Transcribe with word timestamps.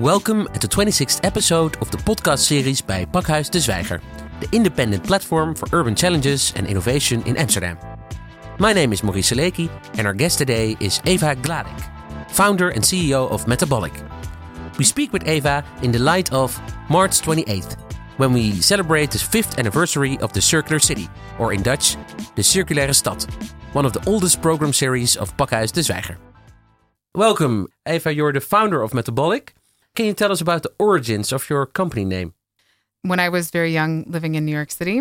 Welcome 0.00 0.46
at 0.54 0.60
the 0.60 0.68
26th 0.68 1.24
episode 1.24 1.76
of 1.82 1.90
the 1.90 1.96
podcast 1.96 2.38
series 2.38 2.80
by 2.80 3.04
Pakhuis 3.04 3.50
de 3.50 3.58
Zwijger, 3.58 4.00
the 4.38 4.48
independent 4.54 5.02
platform 5.02 5.56
for 5.56 5.66
urban 5.72 5.96
challenges 5.96 6.52
and 6.54 6.68
innovation 6.68 7.20
in 7.24 7.36
Amsterdam. 7.36 7.76
My 8.60 8.72
name 8.72 8.92
is 8.92 9.02
Maurice 9.02 9.32
Seleki, 9.32 9.68
and 9.98 10.06
our 10.06 10.14
guest 10.14 10.38
today 10.38 10.76
is 10.78 11.00
Eva 11.04 11.34
Gladek, 11.34 12.30
founder 12.30 12.68
and 12.68 12.84
CEO 12.84 13.28
of 13.28 13.48
Metabolic. 13.48 13.92
We 14.78 14.84
speak 14.84 15.12
with 15.12 15.26
Eva 15.26 15.64
in 15.82 15.90
the 15.90 15.98
light 15.98 16.32
of 16.32 16.56
March 16.88 17.20
28th, 17.20 17.76
when 18.18 18.32
we 18.32 18.52
celebrate 18.60 19.10
the 19.10 19.18
fifth 19.18 19.58
anniversary 19.58 20.16
of 20.18 20.32
the 20.32 20.40
Circular 20.40 20.78
City, 20.78 21.08
or 21.40 21.52
in 21.52 21.60
Dutch, 21.60 21.96
the 22.36 22.44
Circulaire 22.44 22.92
Stad, 22.92 23.24
one 23.72 23.84
of 23.84 23.94
the 23.94 24.08
oldest 24.08 24.40
program 24.42 24.72
series 24.72 25.16
of 25.16 25.36
Pakhuis 25.36 25.72
de 25.72 25.80
Zwijger. 25.80 26.18
Welcome, 27.16 27.66
Eva. 27.84 28.14
You're 28.14 28.32
the 28.32 28.40
founder 28.40 28.80
of 28.80 28.94
Metabolic. 28.94 29.57
Can 29.98 30.06
you 30.06 30.14
tell 30.14 30.30
us 30.30 30.40
about 30.40 30.62
the 30.62 30.70
origins 30.78 31.32
of 31.32 31.50
your 31.50 31.66
company 31.66 32.04
name? 32.04 32.32
When 33.02 33.18
I 33.18 33.28
was 33.30 33.50
very 33.50 33.72
young, 33.72 34.04
living 34.06 34.36
in 34.36 34.44
New 34.44 34.52
York 34.52 34.70
City, 34.70 35.00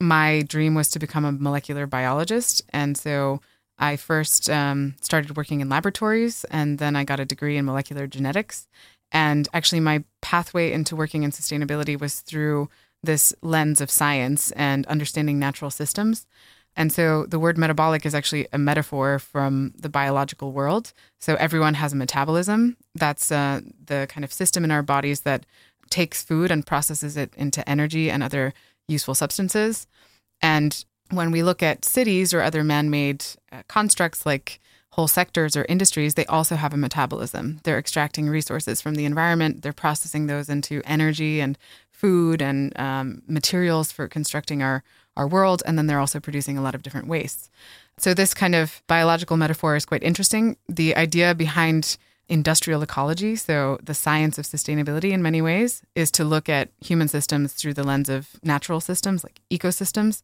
my 0.00 0.40
dream 0.48 0.74
was 0.74 0.88
to 0.92 0.98
become 0.98 1.26
a 1.26 1.32
molecular 1.32 1.86
biologist. 1.86 2.62
And 2.70 2.96
so 2.96 3.42
I 3.78 3.96
first 3.96 4.48
um, 4.48 4.94
started 5.02 5.36
working 5.36 5.60
in 5.60 5.68
laboratories, 5.68 6.44
and 6.44 6.78
then 6.78 6.96
I 6.96 7.04
got 7.04 7.20
a 7.20 7.26
degree 7.26 7.58
in 7.58 7.66
molecular 7.66 8.06
genetics. 8.06 8.66
And 9.12 9.46
actually, 9.52 9.80
my 9.80 10.04
pathway 10.22 10.72
into 10.72 10.96
working 10.96 11.22
in 11.22 11.30
sustainability 11.30 12.00
was 12.00 12.20
through 12.20 12.70
this 13.02 13.34
lens 13.42 13.82
of 13.82 13.90
science 13.90 14.52
and 14.52 14.86
understanding 14.86 15.38
natural 15.38 15.70
systems. 15.70 16.26
And 16.76 16.92
so 16.92 17.26
the 17.26 17.40
word 17.40 17.58
metabolic 17.58 18.06
is 18.06 18.14
actually 18.14 18.46
a 18.52 18.58
metaphor 18.58 19.18
from 19.18 19.72
the 19.76 19.88
biological 19.88 20.52
world. 20.52 20.92
So 21.18 21.34
everyone 21.34 21.74
has 21.74 21.92
a 21.92 21.96
metabolism. 21.96 22.76
That's 22.94 23.32
uh, 23.32 23.62
the 23.84 24.06
kind 24.08 24.24
of 24.24 24.32
system 24.32 24.62
in 24.64 24.70
our 24.70 24.82
bodies 24.82 25.22
that 25.22 25.44
takes 25.90 26.22
food 26.22 26.50
and 26.50 26.66
processes 26.66 27.16
it 27.16 27.34
into 27.36 27.68
energy 27.68 28.10
and 28.10 28.22
other 28.22 28.54
useful 28.86 29.14
substances. 29.14 29.86
And 30.40 30.84
when 31.10 31.30
we 31.30 31.42
look 31.42 31.62
at 31.62 31.84
cities 31.84 32.32
or 32.32 32.42
other 32.42 32.62
man 32.62 32.90
made 32.90 33.24
uh, 33.50 33.62
constructs 33.66 34.24
like 34.24 34.60
whole 34.92 35.08
sectors 35.08 35.56
or 35.56 35.64
industries, 35.68 36.14
they 36.14 36.26
also 36.26 36.56
have 36.56 36.72
a 36.72 36.78
metabolism. 36.78 37.60
They're 37.62 37.78
extracting 37.78 38.28
resources 38.28 38.80
from 38.80 38.94
the 38.94 39.04
environment, 39.04 39.62
they're 39.62 39.72
processing 39.72 40.26
those 40.26 40.48
into 40.48 40.82
energy 40.84 41.40
and 41.40 41.58
food 41.90 42.40
and 42.40 42.78
um, 42.78 43.22
materials 43.26 43.90
for 43.92 44.08
constructing 44.08 44.62
our, 44.62 44.82
our 45.16 45.26
world. 45.26 45.62
And 45.66 45.76
then 45.76 45.86
they're 45.86 45.98
also 45.98 46.20
producing 46.20 46.56
a 46.56 46.62
lot 46.62 46.74
of 46.74 46.82
different 46.82 47.08
wastes. 47.08 47.50
So, 47.98 48.14
this 48.14 48.34
kind 48.34 48.54
of 48.54 48.82
biological 48.86 49.36
metaphor 49.36 49.74
is 49.74 49.84
quite 49.84 50.04
interesting. 50.04 50.56
The 50.68 50.94
idea 50.94 51.34
behind 51.34 51.96
industrial 52.28 52.82
ecology, 52.82 53.34
so 53.36 53.78
the 53.82 53.94
science 53.94 54.38
of 54.38 54.44
sustainability 54.44 55.10
in 55.10 55.22
many 55.22 55.40
ways, 55.40 55.82
is 55.94 56.10
to 56.12 56.24
look 56.24 56.48
at 56.48 56.70
human 56.80 57.08
systems 57.08 57.54
through 57.54 57.74
the 57.74 57.82
lens 57.82 58.08
of 58.08 58.28
natural 58.42 58.80
systems 58.80 59.24
like 59.24 59.40
ecosystems. 59.50 60.22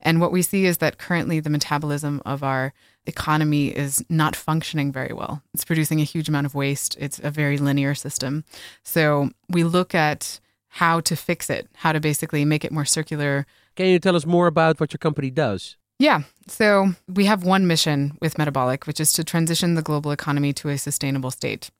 And 0.00 0.20
what 0.20 0.32
we 0.32 0.42
see 0.42 0.66
is 0.66 0.78
that 0.78 0.98
currently 0.98 1.40
the 1.40 1.50
metabolism 1.50 2.22
of 2.26 2.42
our 2.42 2.72
economy 3.06 3.68
is 3.68 4.04
not 4.08 4.36
functioning 4.36 4.92
very 4.92 5.12
well. 5.12 5.42
It's 5.54 5.64
producing 5.64 6.00
a 6.00 6.04
huge 6.04 6.28
amount 6.28 6.46
of 6.46 6.54
waste. 6.54 6.96
It's 6.98 7.18
a 7.22 7.30
very 7.30 7.58
linear 7.58 7.94
system. 7.94 8.44
So 8.82 9.30
we 9.48 9.64
look 9.64 9.94
at 9.94 10.40
how 10.68 11.00
to 11.00 11.16
fix 11.16 11.48
it, 11.48 11.68
how 11.74 11.92
to 11.92 12.00
basically 12.00 12.44
make 12.44 12.64
it 12.64 12.72
more 12.72 12.84
circular. 12.84 13.46
Can 13.76 13.86
you 13.86 13.98
tell 13.98 14.16
us 14.16 14.26
more 14.26 14.46
about 14.46 14.78
what 14.80 14.92
your 14.92 14.98
company 14.98 15.30
does? 15.30 15.76
Yeah. 15.98 16.22
So 16.46 16.92
we 17.08 17.24
have 17.24 17.44
one 17.44 17.66
mission 17.66 18.18
with 18.20 18.36
Metabolic, 18.36 18.86
which 18.86 19.00
is 19.00 19.12
to 19.14 19.24
transition 19.24 19.74
the 19.74 19.82
global 19.82 20.12
economy 20.12 20.52
to 20.54 20.68
a 20.68 20.76
sustainable 20.76 21.30
state. 21.30 21.70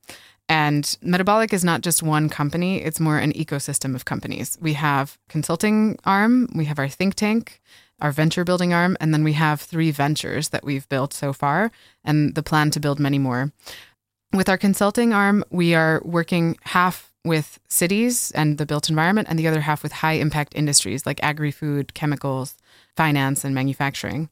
And 0.49 0.97
Metabolic 1.01 1.53
is 1.53 1.63
not 1.63 1.81
just 1.81 2.01
one 2.01 2.29
company, 2.29 2.81
it's 2.81 3.01
more 3.01 3.17
an 3.17 3.33
ecosystem 3.33 3.95
of 3.95 4.05
companies. 4.05 4.57
We 4.61 4.73
have 4.73 5.17
consulting 5.27 5.99
arm, 6.05 6.47
we 6.55 6.65
have 6.65 6.79
our 6.79 6.87
think 6.87 7.15
tank, 7.15 7.61
our 7.99 8.11
venture 8.11 8.43
building 8.43 8.73
arm, 8.73 8.95
and 8.99 9.13
then 9.13 9.23
we 9.23 9.33
have 9.33 9.61
three 9.61 9.91
ventures 9.91 10.49
that 10.49 10.63
we've 10.63 10.87
built 10.89 11.13
so 11.13 11.33
far 11.33 11.71
and 12.03 12.35
the 12.35 12.43
plan 12.43 12.71
to 12.71 12.79
build 12.79 12.99
many 12.99 13.19
more. 13.19 13.51
With 14.33 14.49
our 14.49 14.57
consulting 14.57 15.13
arm, 15.13 15.43
we 15.49 15.73
are 15.73 16.01
working 16.03 16.57
half 16.63 17.11
with 17.23 17.59
cities 17.67 18.31
and 18.31 18.57
the 18.57 18.65
built 18.65 18.89
environment, 18.89 19.27
and 19.29 19.37
the 19.37 19.47
other 19.47 19.61
half 19.61 19.83
with 19.83 19.91
high 19.91 20.13
impact 20.13 20.53
industries 20.55 21.05
like 21.05 21.21
agri 21.21 21.51
food, 21.51 21.93
chemicals, 21.93 22.55
finance, 22.95 23.43
and 23.43 23.53
manufacturing. 23.53 24.29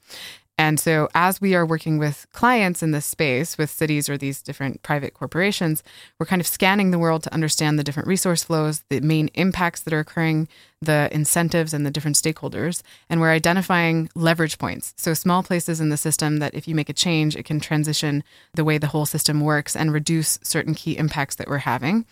And 0.57 0.79
so, 0.79 1.09
as 1.13 1.41
we 1.41 1.53
are 1.53 1.65
working 1.65 1.97
with 1.97 2.27
clients 2.31 2.81
in 2.81 2.91
this 2.91 3.05
space, 3.05 3.57
with 3.57 3.69
cities 3.69 4.07
or 4.07 4.17
these 4.17 4.41
different 4.41 4.81
private 4.83 5.13
corporations, 5.13 5.83
we're 6.17 6.25
kind 6.25 6.39
of 6.39 6.47
scanning 6.47 6.91
the 6.91 6.99
world 6.99 7.23
to 7.23 7.33
understand 7.33 7.77
the 7.77 7.83
different 7.83 8.07
resource 8.07 8.41
flows, 8.41 8.81
the 8.89 9.01
main 9.01 9.27
impacts 9.33 9.81
that 9.81 9.93
are 9.93 9.99
occurring, 9.99 10.47
the 10.81 11.09
incentives, 11.11 11.73
and 11.73 11.85
the 11.85 11.91
different 11.91 12.15
stakeholders. 12.15 12.83
And 13.09 13.19
we're 13.19 13.31
identifying 13.31 14.09
leverage 14.15 14.57
points. 14.57 14.93
So, 14.95 15.13
small 15.13 15.43
places 15.43 15.81
in 15.81 15.89
the 15.89 15.97
system 15.97 16.37
that 16.37 16.55
if 16.55 16.69
you 16.69 16.75
make 16.75 16.89
a 16.89 16.93
change, 16.93 17.35
it 17.35 17.43
can 17.43 17.59
transition 17.59 18.23
the 18.53 18.63
way 18.63 18.77
the 18.77 18.87
whole 18.87 19.05
system 19.05 19.41
works 19.41 19.75
and 19.75 19.91
reduce 19.91 20.39
certain 20.41 20.73
key 20.73 20.97
impacts 20.97 21.35
that 21.35 21.49
we're 21.49 21.57
having. 21.57 22.05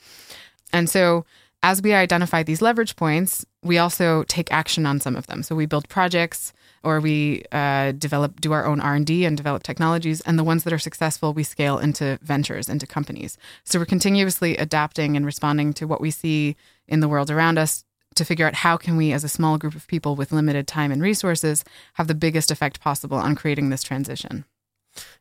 And 0.73 0.89
so, 0.89 1.25
as 1.63 1.81
we 1.81 1.93
identify 1.93 2.43
these 2.43 2.61
leverage 2.61 2.97
points, 2.97 3.45
we 3.63 3.77
also 3.77 4.23
take 4.23 4.51
action 4.51 4.85
on 4.85 4.99
some 4.99 5.15
of 5.15 5.27
them. 5.27 5.41
So 5.41 5.55
we 5.55 5.65
build 5.65 5.87
projects, 5.87 6.51
or 6.83 6.99
we 6.99 7.43
uh, 7.53 7.93
develop, 7.93 8.41
do 8.41 8.51
our 8.51 8.65
own 8.65 8.81
R 8.81 8.95
and 8.95 9.05
D, 9.05 9.23
and 9.23 9.37
develop 9.37 9.63
technologies. 9.63 10.19
And 10.21 10.37
the 10.37 10.43
ones 10.43 10.65
that 10.65 10.73
are 10.73 10.77
successful, 10.77 11.33
we 11.33 11.43
scale 11.43 11.79
into 11.79 12.19
ventures, 12.21 12.67
into 12.67 12.85
companies. 12.85 13.37
So 13.63 13.79
we're 13.79 13.85
continuously 13.85 14.57
adapting 14.57 15.15
and 15.15 15.25
responding 15.25 15.71
to 15.75 15.87
what 15.87 16.01
we 16.01 16.11
see 16.11 16.57
in 16.85 16.99
the 16.99 17.07
world 17.07 17.31
around 17.31 17.57
us 17.57 17.85
to 18.15 18.25
figure 18.25 18.45
out 18.45 18.55
how 18.55 18.75
can 18.75 18.97
we, 18.97 19.13
as 19.13 19.23
a 19.23 19.29
small 19.29 19.57
group 19.57 19.73
of 19.73 19.87
people 19.87 20.17
with 20.17 20.33
limited 20.33 20.67
time 20.67 20.91
and 20.91 21.01
resources, 21.01 21.63
have 21.93 22.07
the 22.07 22.13
biggest 22.13 22.51
effect 22.51 22.81
possible 22.81 23.17
on 23.17 23.35
creating 23.35 23.69
this 23.69 23.81
transition. 23.81 24.43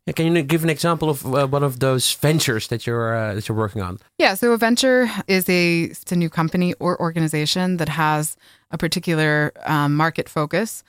Yeah, 0.06 0.12
can 0.12 0.34
you 0.34 0.42
give 0.42 0.64
an 0.64 0.70
example 0.70 1.08
of 1.08 1.24
uh, 1.24 1.46
one 1.46 1.62
of 1.62 1.78
those 1.78 2.12
ventures 2.14 2.66
that 2.68 2.86
you're 2.86 3.14
uh, 3.14 3.34
that 3.34 3.48
you're 3.48 3.56
working 3.56 3.82
on? 3.82 3.98
Yeah, 4.18 4.34
so 4.34 4.52
a 4.52 4.58
venture 4.58 5.08
is 5.28 5.48
a 5.48 5.84
it's 5.84 6.10
a 6.10 6.16
new 6.16 6.28
company 6.28 6.74
or 6.80 7.00
organization 7.00 7.76
that 7.76 7.88
has 7.88 8.36
a 8.70 8.78
particular 8.78 9.52
um, 9.64 9.94
market 9.94 10.28
focus. 10.28 10.82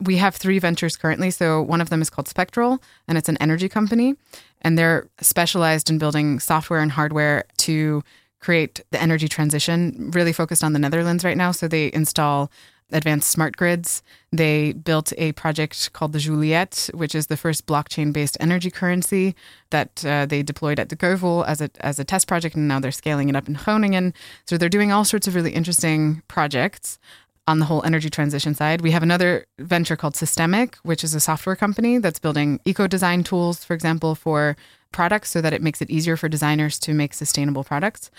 We 0.00 0.16
have 0.16 0.36
three 0.36 0.58
ventures 0.58 0.96
currently. 0.96 1.30
So 1.30 1.60
one 1.60 1.80
of 1.80 1.90
them 1.90 2.00
is 2.00 2.08
called 2.08 2.28
Spectral, 2.28 2.80
and 3.06 3.18
it's 3.18 3.28
an 3.28 3.36
energy 3.38 3.68
company, 3.68 4.14
and 4.62 4.78
they're 4.78 5.08
specialized 5.20 5.90
in 5.90 5.98
building 5.98 6.40
software 6.40 6.80
and 6.80 6.92
hardware 6.92 7.44
to 7.58 8.02
create 8.40 8.84
the 8.92 9.02
energy 9.02 9.28
transition. 9.28 10.10
Really 10.12 10.32
focused 10.32 10.64
on 10.64 10.72
the 10.72 10.78
Netherlands 10.78 11.24
right 11.24 11.36
now. 11.36 11.52
So 11.52 11.68
they 11.68 11.92
install 11.92 12.50
advanced 12.90 13.30
smart 13.30 13.56
grids. 13.56 14.02
They 14.32 14.72
built 14.72 15.12
a 15.18 15.32
project 15.32 15.92
called 15.92 16.12
the 16.12 16.18
Jouliette, 16.18 16.94
which 16.94 17.14
is 17.14 17.26
the 17.26 17.36
first 17.36 17.66
blockchain 17.66 18.12
based 18.12 18.36
energy 18.40 18.70
currency 18.70 19.34
that 19.70 20.04
uh, 20.04 20.26
they 20.26 20.42
deployed 20.42 20.78
at 20.78 20.88
the 20.88 20.96
Ceuvel 20.96 21.46
as 21.46 21.60
a, 21.60 21.70
as 21.80 21.98
a 21.98 22.04
test 22.04 22.26
project, 22.26 22.54
and 22.54 22.68
now 22.68 22.80
they're 22.80 22.92
scaling 22.92 23.28
it 23.28 23.36
up 23.36 23.48
in 23.48 23.54
Groningen. 23.54 24.14
So 24.46 24.56
they're 24.56 24.68
doing 24.68 24.92
all 24.92 25.04
sorts 25.04 25.26
of 25.26 25.34
really 25.34 25.52
interesting 25.52 26.22
projects 26.28 26.98
on 27.46 27.58
the 27.58 27.64
whole 27.64 27.82
energy 27.84 28.10
transition 28.10 28.54
side. 28.54 28.82
We 28.82 28.90
have 28.90 29.02
another 29.02 29.46
venture 29.58 29.96
called 29.96 30.14
Systemic, 30.14 30.76
which 30.82 31.02
is 31.02 31.14
a 31.14 31.20
software 31.20 31.56
company 31.56 31.96
that's 31.96 32.18
building 32.18 32.60
eco 32.66 32.86
design 32.86 33.24
tools, 33.24 33.64
for 33.64 33.72
example, 33.72 34.14
for 34.14 34.54
products 34.92 35.30
so 35.30 35.40
that 35.40 35.54
it 35.54 35.62
makes 35.62 35.80
it 35.80 35.90
easier 35.90 36.16
for 36.16 36.28
designers 36.28 36.78
to 36.80 36.92
make 36.92 37.14
sustainable 37.14 37.64
products. 37.64 38.10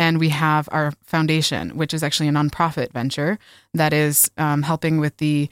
And 0.00 0.18
we 0.18 0.30
have 0.30 0.66
our 0.72 0.94
foundation, 1.04 1.76
which 1.76 1.92
is 1.92 2.02
actually 2.02 2.28
a 2.28 2.32
nonprofit 2.32 2.90
venture 2.90 3.38
that 3.74 3.92
is 3.92 4.30
um, 4.38 4.62
helping 4.62 4.98
with 4.98 5.18
the 5.18 5.50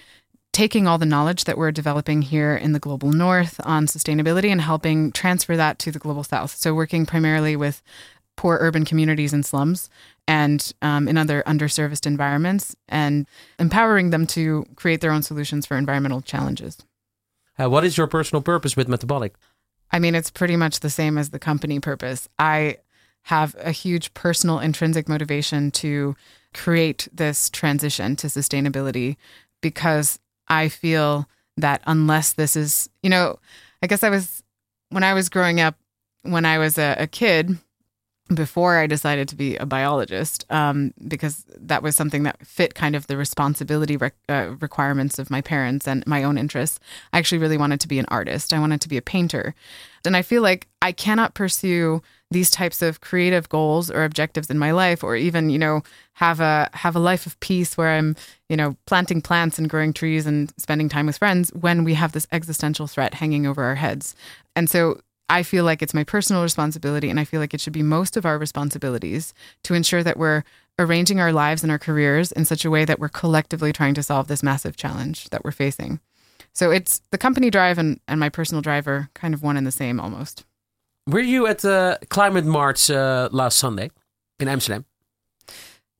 taking 0.55 0.87
all 0.87 0.97
the 0.97 1.05
knowledge 1.05 1.45
that 1.45 1.59
we're 1.59 1.71
developing 1.71 2.23
here 2.23 2.57
in 2.57 2.73
the 2.73 2.79
global 2.79 3.13
north 3.13 3.61
on 3.65 3.85
sustainability 3.85 4.49
and 4.49 4.63
helping 4.63 5.13
transfer 5.13 5.55
that 5.55 5.79
to 5.81 5.93
the 5.93 5.99
global 5.99 6.25
south. 6.25 6.57
So, 6.57 6.73
working 6.75 7.05
primarily 7.05 7.57
with 7.57 7.83
poor 8.37 8.57
urban 8.59 8.87
communities 8.87 9.35
and 9.35 9.45
slums 9.45 9.91
and 10.27 10.73
um, 10.81 11.09
in 11.09 11.19
other 11.19 11.43
underserviced 11.47 12.07
environments 12.07 12.75
and 12.89 13.27
empowering 13.59 14.09
them 14.09 14.27
to 14.29 14.65
create 14.77 15.03
their 15.03 15.13
own 15.13 15.23
solutions 15.23 15.67
for 15.67 15.77
environmental 15.77 16.23
challenges. 16.23 16.79
Uh, 17.61 17.69
what 17.69 17.85
is 17.85 17.99
your 17.99 18.07
personal 18.07 18.41
purpose 18.41 18.79
with 18.79 18.89
Metabolic? 18.89 19.35
I 19.91 19.99
mean, 19.99 20.15
it's 20.15 20.31
pretty 20.31 20.57
much 20.57 20.81
the 20.81 20.91
same 20.91 21.19
as 21.19 21.31
the 21.31 21.39
company 21.39 21.81
purpose. 21.81 22.31
I 22.39 22.79
have 23.29 23.55
a 23.59 23.73
huge 23.73 24.15
personal 24.15 24.59
intrinsic 24.59 25.07
motivation 25.07 25.71
to 25.71 26.17
create 26.55 27.09
this 27.13 27.51
transition 27.51 28.17
to 28.17 28.27
sustainability 28.27 29.17
because 29.61 30.19
I 30.49 30.71
feel 30.71 31.29
that 31.59 31.83
unless 31.87 32.33
this 32.33 32.57
is, 32.57 32.89
you 33.03 33.11
know, 33.11 33.39
I 33.83 33.87
guess 33.87 34.03
I 34.03 34.09
was, 34.09 34.43
when 34.89 35.05
I 35.05 35.13
was 35.13 35.29
growing 35.29 35.61
up, 35.61 35.77
when 36.23 36.47
I 36.47 36.57
was 36.57 36.79
a, 36.79 36.97
a 36.99 37.07
kid, 37.07 37.59
before 38.35 38.79
I 38.79 38.87
decided 38.87 39.29
to 39.29 39.37
be 39.37 39.57
a 39.57 39.67
biologist, 39.67 40.45
um, 40.51 40.93
because 41.07 41.45
that 41.57 41.83
was 41.83 41.97
something 41.97 42.25
that 42.25 42.47
fit 42.47 42.75
kind 42.75 42.95
of 42.95 43.07
the 43.07 43.17
responsibility 43.17 43.97
rec- 43.97 44.15
uh, 44.29 44.55
requirements 44.61 45.19
of 45.19 45.31
my 45.31 45.41
parents 45.41 45.89
and 45.89 46.07
my 46.07 46.23
own 46.23 46.37
interests. 46.37 46.79
I 47.13 47.19
actually 47.19 47.39
really 47.39 47.57
wanted 47.57 47.81
to 47.81 47.89
be 47.89 47.99
an 47.99 48.07
artist. 48.09 48.53
I 48.53 48.59
wanted 48.59 48.81
to 48.83 48.89
be 48.89 48.97
a 48.97 49.03
painter. 49.03 49.55
And 50.05 50.17
I 50.17 50.23
feel 50.23 50.43
like 50.43 50.69
I 50.81 50.93
cannot 50.93 51.35
pursue 51.35 52.03
these 52.31 52.51
types 52.51 52.83
of 52.83 53.01
creative 53.01 53.49
goals 53.49 53.91
or 53.91 54.05
objectives 54.05 54.51
in 54.51 54.59
my 54.59 54.71
life 54.71 55.03
or 55.03 55.17
even 55.17 55.49
you 55.49 55.59
know 55.59 55.83
have 56.15 56.41
a 56.41 56.69
have 56.75 56.95
a 56.95 56.99
life 56.99 57.25
of 57.25 57.39
peace 57.41 57.77
where 57.77 57.89
i'm 57.89 58.15
you 58.49 58.57
know 58.57 58.77
planting 58.87 59.23
plants 59.23 59.59
and 59.59 59.71
growing 59.71 59.93
trees 59.93 60.27
and 60.27 60.53
spending 60.59 60.89
time 60.89 61.07
with 61.07 61.17
friends 61.17 61.51
when 61.55 61.85
we 61.85 61.95
have 61.95 62.13
this 62.13 62.27
existential 62.31 62.87
threat 62.87 63.15
hanging 63.15 63.47
over 63.47 63.65
our 63.65 63.77
heads 63.77 64.15
and 64.55 64.69
so 64.69 65.01
I 65.31 65.43
feel 65.43 65.65
like 65.65 65.83
it's 65.83 65.95
my 65.95 66.05
personal 66.05 66.43
responsibility, 66.43 67.11
and 67.11 67.21
I 67.21 67.25
feel 67.25 67.41
like 67.41 67.53
it 67.53 67.61
should 67.61 67.73
be 67.73 67.83
most 67.83 68.17
of 68.17 68.25
our 68.25 68.39
responsibilities 68.39 69.35
to 69.65 69.75
ensure 69.75 70.03
that 70.03 70.17
we're 70.17 70.43
arranging 70.79 71.21
our 71.21 71.33
lives 71.33 71.63
and 71.63 71.73
our 71.73 71.79
careers 71.79 72.33
in 72.33 72.45
such 72.45 72.65
a 72.65 72.71
way 72.71 72.85
that 72.85 72.99
we're 72.99 73.09
collectively 73.09 73.73
trying 73.73 73.95
to 73.95 74.03
solve 74.03 74.29
this 74.29 74.43
massive 74.43 74.77
challenge 74.77 75.29
that 75.31 75.45
we're 75.45 75.51
facing. 75.51 76.01
So 76.53 76.71
it's 76.71 77.03
the 77.11 77.19
company 77.19 77.51
drive 77.51 77.79
and, 77.79 78.01
and 78.09 78.19
my 78.19 78.29
personal 78.29 78.63
drive 78.63 78.89
are 78.89 79.11
kind 79.15 79.35
of 79.35 79.43
one 79.43 79.57
and 79.57 79.67
the 79.67 79.73
same 79.73 80.01
almost. 80.01 80.45
Were 81.07 81.21
you 81.21 81.47
at 81.47 81.59
the 81.59 81.99
climate 82.09 82.45
march 82.45 82.91
uh, 82.91 83.29
last 83.33 83.59
Sunday 83.59 83.91
in 84.39 84.49
Amsterdam? 84.49 84.85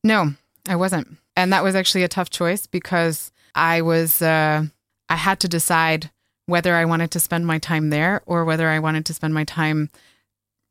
No, 0.03 0.33
I 0.67 0.75
wasn't. 0.75 1.17
And 1.35 1.51
that 1.53 1.63
was 1.63 1.75
actually 1.75 2.03
a 2.03 2.07
tough 2.07 2.29
choice 2.29 2.67
because 2.67 3.31
I 3.55 3.81
was, 3.81 4.21
uh, 4.21 4.65
I 5.09 5.15
had 5.15 5.39
to 5.41 5.47
decide 5.47 6.11
whether 6.49 6.75
I 6.75 6.85
wanted 6.85 7.11
to 7.11 7.19
spend 7.19 7.45
my 7.47 7.59
time 7.59 7.89
there 7.89 8.21
or 8.25 8.45
whether 8.45 8.67
I 8.67 8.79
wanted 8.79 9.05
to 9.07 9.13
spend 9.13 9.33
my 9.33 9.43
time 9.43 9.89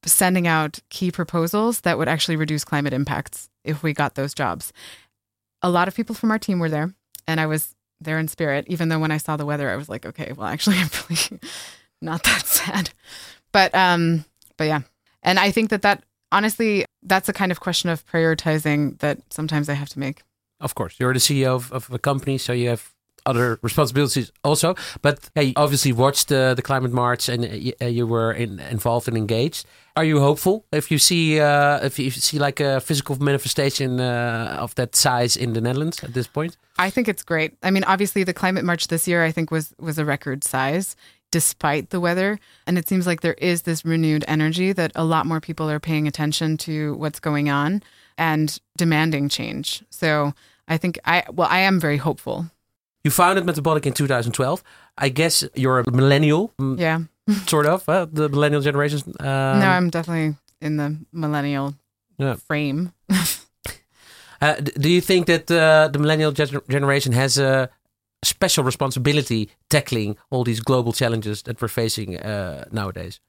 sending 0.05 0.47
out 0.47 0.79
key 0.91 1.11
proposals 1.11 1.81
that 1.81 1.99
would 1.99 2.09
actually 2.09 2.37
reduce 2.37 2.65
climate 2.65 2.93
impacts 2.93 3.49
if 3.65 3.83
we 3.83 3.93
got 3.93 4.15
those 4.15 4.35
jobs. 4.35 4.73
A 5.63 5.71
lot 5.71 5.89
of 5.89 5.95
people 5.95 6.15
from 6.15 6.31
our 6.31 6.39
team 6.39 6.59
were 6.59 6.69
there, 6.69 6.95
and 7.27 7.41
I 7.41 7.47
was 7.47 7.75
there 8.01 8.19
in 8.19 8.29
spirit, 8.29 8.67
even 8.69 8.89
though 8.89 8.99
when 8.99 9.11
I 9.11 9.17
saw 9.19 9.37
the 9.37 9.47
weather, 9.47 9.71
I 9.71 9.77
was 9.77 9.89
like, 9.89 10.07
okay, 10.07 10.33
well, 10.37 10.47
actually, 10.47 10.77
I'm 10.79 10.91
really 11.09 11.41
not 12.01 12.23
that 12.25 12.47
sad. 12.47 12.91
But, 13.51 13.75
um, 13.75 14.25
but 14.57 14.65
yeah. 14.65 14.81
And 15.23 15.39
I 15.39 15.51
think 15.51 15.71
that 15.71 15.83
that 15.83 16.05
honestly, 16.31 16.85
that's 17.03 17.29
a 17.29 17.33
kind 17.33 17.53
of 17.53 17.61
question 17.61 17.91
of 17.91 18.07
prioritizing 18.07 18.99
that 18.99 19.19
sometimes 19.31 19.69
I 19.69 19.75
have 19.75 19.89
to 19.91 19.99
make. 19.99 20.23
Of 20.61 20.75
course, 20.75 20.97
you're 20.99 21.13
the 21.13 21.21
CEO 21.21 21.55
of, 21.55 21.73
of 21.73 21.93
a 21.93 21.99
company, 21.99 22.39
so 22.39 22.53
you 22.53 22.69
have 22.69 22.93
other 23.29 23.59
responsibilities 23.63 24.33
also. 24.43 24.75
But 25.03 25.31
hey, 25.35 25.53
obviously 25.57 25.93
watched 25.93 26.29
the, 26.29 26.55
the 26.57 26.63
climate 26.63 26.93
march 26.93 27.29
and 27.29 27.45
uh, 27.81 27.87
you 27.87 28.07
were 28.07 28.33
in, 28.33 28.61
involved 28.61 29.09
and 29.09 29.17
engaged. 29.17 29.67
Are 29.97 30.05
you 30.05 30.21
hopeful 30.21 30.65
if 30.71 30.91
you 30.91 30.99
see 30.99 31.41
uh, 31.41 31.85
if 31.85 31.99
you 31.99 32.11
see 32.11 32.39
like 32.39 32.61
a 32.61 32.81
physical 32.81 33.17
manifestation 33.21 34.01
uh, 34.01 34.57
of 34.61 34.75
that 34.77 34.95
size 34.95 35.37
in 35.37 35.53
the 35.55 35.61
Netherlands 35.61 36.05
at 36.05 36.15
this 36.15 36.29
point? 36.29 36.57
I 36.79 36.91
think 36.91 37.09
it's 37.09 37.25
great. 37.25 37.51
I 37.63 37.71
mean, 37.71 37.85
obviously 37.85 38.23
the 38.25 38.35
climate 38.35 38.65
march 38.65 38.87
this 38.89 39.09
year 39.09 39.25
I 39.25 39.33
think 39.33 39.51
was 39.51 39.75
was 39.79 39.99
a 39.99 40.05
record 40.05 40.45
size 40.45 40.97
despite 41.31 41.91
the 41.91 42.01
weather. 42.01 42.39
And 42.67 42.79
it 42.79 42.89
seems 42.89 43.07
like 43.07 43.21
there 43.21 43.35
is 43.35 43.63
this 43.63 43.85
renewed 43.85 44.25
energy 44.29 44.73
that 44.73 44.93
a 44.95 45.05
lot 45.05 45.27
more 45.27 45.41
people 45.41 45.71
are 45.71 45.81
paying 45.81 46.09
attention 46.09 46.57
to 46.59 46.95
what's 46.95 47.21
going 47.21 47.51
on 47.51 47.83
and 48.17 48.59
demanding 48.77 49.29
change. 49.29 49.85
So 49.91 50.33
I 50.67 50.77
think 50.77 50.99
I, 51.05 51.25
well, 51.33 51.49
I 51.51 51.61
am 51.61 51.81
very 51.81 51.97
hopeful. 51.97 52.51
You 53.09 53.13
founded 53.13 53.47
Metabolic 53.47 53.87
in 53.87 53.95
2012. 53.95 54.63
I 54.99 55.09
guess 55.09 55.43
you're 55.55 55.79
a 55.79 55.91
millennial. 55.91 56.53
Yeah. 56.59 57.05
sort 57.47 57.65
of, 57.65 57.89
uh, 57.89 58.07
the 58.13 58.29
millennial 58.29 58.61
generation. 58.61 59.01
Um, 59.19 59.61
no, 59.61 59.67
I'm 59.67 59.89
definitely 59.89 60.37
in 60.61 60.77
the 60.77 60.99
millennial 61.11 61.75
yeah. 62.19 62.35
frame. 62.35 62.93
uh, 64.43 64.57
do 64.57 64.91
you 64.91 65.01
think 65.01 65.27
that 65.27 65.51
uh, 65.51 65.89
the 65.91 65.99
millennial 65.99 66.33
generation 66.33 67.13
has 67.15 67.39
a 67.39 67.71
special 68.23 68.63
responsibility 68.63 69.49
tackling 69.71 70.19
all 70.29 70.45
these 70.45 70.61
global 70.61 70.93
challenges 70.93 71.43
that 71.45 71.63
we're 71.63 71.69
facing 71.69 72.19
uh, 72.19 72.67
nowadays? 72.71 73.21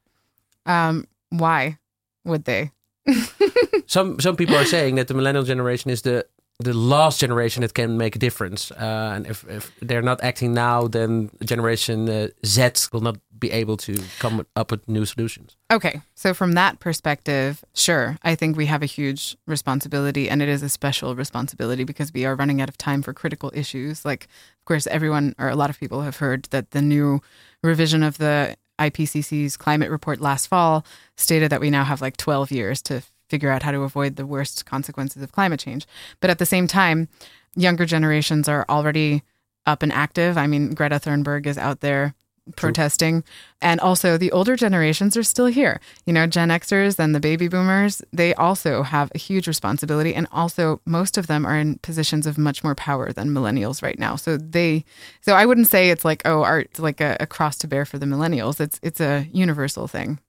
Um, 0.65 1.07
why 1.29 1.79
would 2.25 2.43
they? 2.43 2.71
some 3.87 4.19
some 4.19 4.35
people 4.35 4.57
are 4.57 4.65
saying 4.65 4.95
that 4.95 5.07
the 5.07 5.13
millennial 5.13 5.45
generation 5.45 5.89
is 5.89 6.01
the 6.01 6.25
the 6.61 6.73
last 6.73 7.21
generation 7.21 7.61
that 7.61 7.73
can 7.73 7.97
make 7.97 8.17
a 8.17 8.19
difference. 8.19 8.69
Uh, 8.71 9.13
and 9.15 9.25
if, 9.25 9.47
if 9.47 9.71
they're 9.81 10.01
not 10.01 10.21
acting 10.21 10.53
now, 10.53 10.87
then 10.87 11.31
Generation 11.43 12.09
uh, 12.09 12.27
Z 12.45 12.89
will 12.91 12.99
not 12.99 13.17
be 13.39 13.49
able 13.51 13.77
to 13.77 13.97
come 14.19 14.45
up 14.57 14.69
with 14.69 14.85
new 14.87 15.05
solutions. 15.05 15.55
Okay. 15.71 16.01
So, 16.15 16.33
from 16.33 16.53
that 16.53 16.79
perspective, 16.79 17.63
sure, 17.73 18.17
I 18.23 18.35
think 18.35 18.57
we 18.57 18.65
have 18.65 18.83
a 18.83 18.85
huge 18.85 19.37
responsibility, 19.47 20.29
and 20.29 20.41
it 20.41 20.49
is 20.49 20.61
a 20.61 20.67
special 20.67 21.15
responsibility 21.15 21.85
because 21.85 22.13
we 22.13 22.25
are 22.25 22.35
running 22.35 22.61
out 22.61 22.67
of 22.67 22.77
time 22.77 23.01
for 23.01 23.13
critical 23.13 23.51
issues. 23.53 24.03
Like, 24.03 24.25
of 24.25 24.65
course, 24.65 24.85
everyone 24.87 25.35
or 25.39 25.47
a 25.47 25.55
lot 25.55 25.69
of 25.69 25.79
people 25.79 26.01
have 26.01 26.17
heard 26.17 26.43
that 26.51 26.71
the 26.71 26.81
new 26.81 27.21
revision 27.63 28.03
of 28.03 28.17
the 28.17 28.57
IPCC's 28.79 29.55
climate 29.55 29.89
report 29.89 30.19
last 30.19 30.47
fall 30.47 30.85
stated 31.15 31.49
that 31.51 31.61
we 31.61 31.69
now 31.69 31.83
have 31.83 32.01
like 32.01 32.17
12 32.17 32.51
years 32.51 32.81
to 32.83 33.03
figure 33.29 33.51
out 33.51 33.63
how 33.63 33.71
to 33.71 33.81
avoid 33.81 34.15
the 34.15 34.25
worst 34.25 34.65
consequences 34.65 35.21
of 35.21 35.31
climate 35.31 35.59
change. 35.59 35.87
But 36.19 36.29
at 36.29 36.39
the 36.39 36.45
same 36.45 36.67
time, 36.67 37.07
younger 37.55 37.85
generations 37.85 38.47
are 38.47 38.65
already 38.69 39.23
up 39.65 39.83
and 39.83 39.93
active. 39.93 40.37
I 40.37 40.47
mean, 40.47 40.73
Greta 40.73 40.95
Thunberg 40.95 41.45
is 41.45 41.57
out 41.57 41.81
there 41.81 42.15
protesting. 42.55 43.21
True. 43.21 43.31
And 43.61 43.79
also, 43.79 44.17
the 44.17 44.31
older 44.31 44.55
generations 44.55 45.15
are 45.17 45.23
still 45.23 45.47
here. 45.47 45.79
You 46.05 46.13
know, 46.13 46.27
Gen 46.27 46.49
Xers 46.49 46.97
and 46.97 47.13
the 47.13 47.19
baby 47.19 47.47
boomers, 47.47 48.01
they 48.11 48.33
also 48.33 48.83
have 48.83 49.11
a 49.13 49.17
huge 49.17 49.47
responsibility. 49.47 50.15
And 50.15 50.27
also, 50.31 50.81
most 50.85 51.17
of 51.17 51.27
them 51.27 51.45
are 51.45 51.57
in 51.57 51.77
positions 51.79 52.25
of 52.25 52.37
much 52.37 52.63
more 52.63 52.75
power 52.75 53.11
than 53.11 53.29
millennials 53.29 53.83
right 53.83 53.99
now. 53.99 54.15
So 54.15 54.37
they, 54.37 54.85
so 55.21 55.33
I 55.33 55.45
wouldn't 55.45 55.67
say 55.67 55.89
it's 55.89 56.05
like, 56.05 56.21
oh, 56.25 56.43
art, 56.43 56.79
like 56.79 57.01
a, 57.01 57.17
a 57.19 57.27
cross 57.27 57.57
to 57.59 57.67
bear 57.67 57.85
for 57.85 57.99
the 57.99 58.05
millennials. 58.05 58.59
It's, 58.59 58.79
it's 58.81 59.01
a 59.01 59.27
universal 59.31 59.87
thing. 59.87 60.19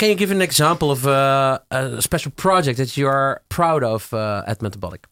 Can 0.00 0.08
you 0.08 0.14
give 0.14 0.30
an 0.30 0.40
example 0.40 0.90
of 0.90 1.06
uh, 1.06 1.58
a 1.70 2.00
special 2.00 2.30
project 2.30 2.78
that 2.78 2.96
you 2.96 3.06
are 3.06 3.42
proud 3.50 3.84
of 3.84 4.14
uh, 4.14 4.42
at 4.46 4.62
Metabolic? 4.62 5.06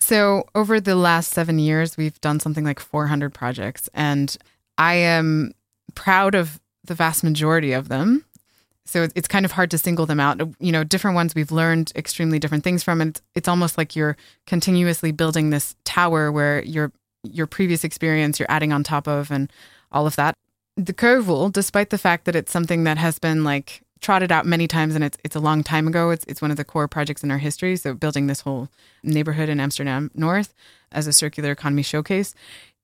So, 0.00 0.48
over 0.56 0.80
the 0.80 0.96
last 0.96 1.32
seven 1.32 1.60
years, 1.60 1.96
we've 1.96 2.20
done 2.20 2.40
something 2.40 2.64
like 2.64 2.80
400 2.80 3.32
projects, 3.32 3.88
and 3.94 4.36
I 4.76 4.94
am 4.94 5.52
proud 5.94 6.34
of 6.34 6.58
the 6.82 6.96
vast 6.96 7.22
majority 7.22 7.70
of 7.70 7.86
them. 7.86 8.24
So 8.84 9.06
it's 9.14 9.28
kind 9.28 9.44
of 9.44 9.52
hard 9.52 9.70
to 9.70 9.78
single 9.78 10.06
them 10.06 10.18
out. 10.18 10.40
You 10.58 10.72
know, 10.72 10.82
different 10.82 11.14
ones 11.14 11.36
we've 11.36 11.52
learned 11.52 11.92
extremely 11.94 12.40
different 12.40 12.64
things 12.64 12.82
from, 12.82 13.00
and 13.00 13.20
it's 13.36 13.46
almost 13.46 13.78
like 13.78 13.94
you're 13.94 14.16
continuously 14.44 15.12
building 15.12 15.50
this 15.50 15.76
tower 15.84 16.32
where 16.32 16.64
your 16.64 16.90
your 17.22 17.46
previous 17.46 17.84
experience 17.84 18.40
you're 18.40 18.50
adding 18.50 18.72
on 18.72 18.82
top 18.82 19.06
of, 19.06 19.30
and 19.30 19.52
all 19.92 20.08
of 20.08 20.16
that. 20.16 20.34
The 20.76 20.92
Ceuvel, 20.92 21.52
despite 21.52 21.90
the 21.90 21.98
fact 21.98 22.24
that 22.24 22.34
it's 22.34 22.50
something 22.50 22.82
that 22.82 22.98
has 22.98 23.20
been 23.20 23.44
like 23.44 23.82
trotted 24.00 24.32
out 24.32 24.46
many 24.46 24.66
times 24.66 24.94
and 24.94 25.04
it's 25.04 25.18
it's 25.24 25.36
a 25.36 25.40
long 25.40 25.62
time 25.62 25.86
ago. 25.86 26.10
It's 26.10 26.24
it's 26.26 26.42
one 26.42 26.50
of 26.50 26.56
the 26.56 26.64
core 26.64 26.88
projects 26.88 27.22
in 27.22 27.30
our 27.30 27.38
history. 27.38 27.76
So 27.76 27.94
building 27.94 28.26
this 28.26 28.40
whole 28.40 28.68
neighborhood 29.02 29.48
in 29.48 29.60
Amsterdam 29.60 30.10
North 30.14 30.54
as 30.92 31.06
a 31.06 31.12
circular 31.12 31.50
economy 31.50 31.82
showcase. 31.82 32.34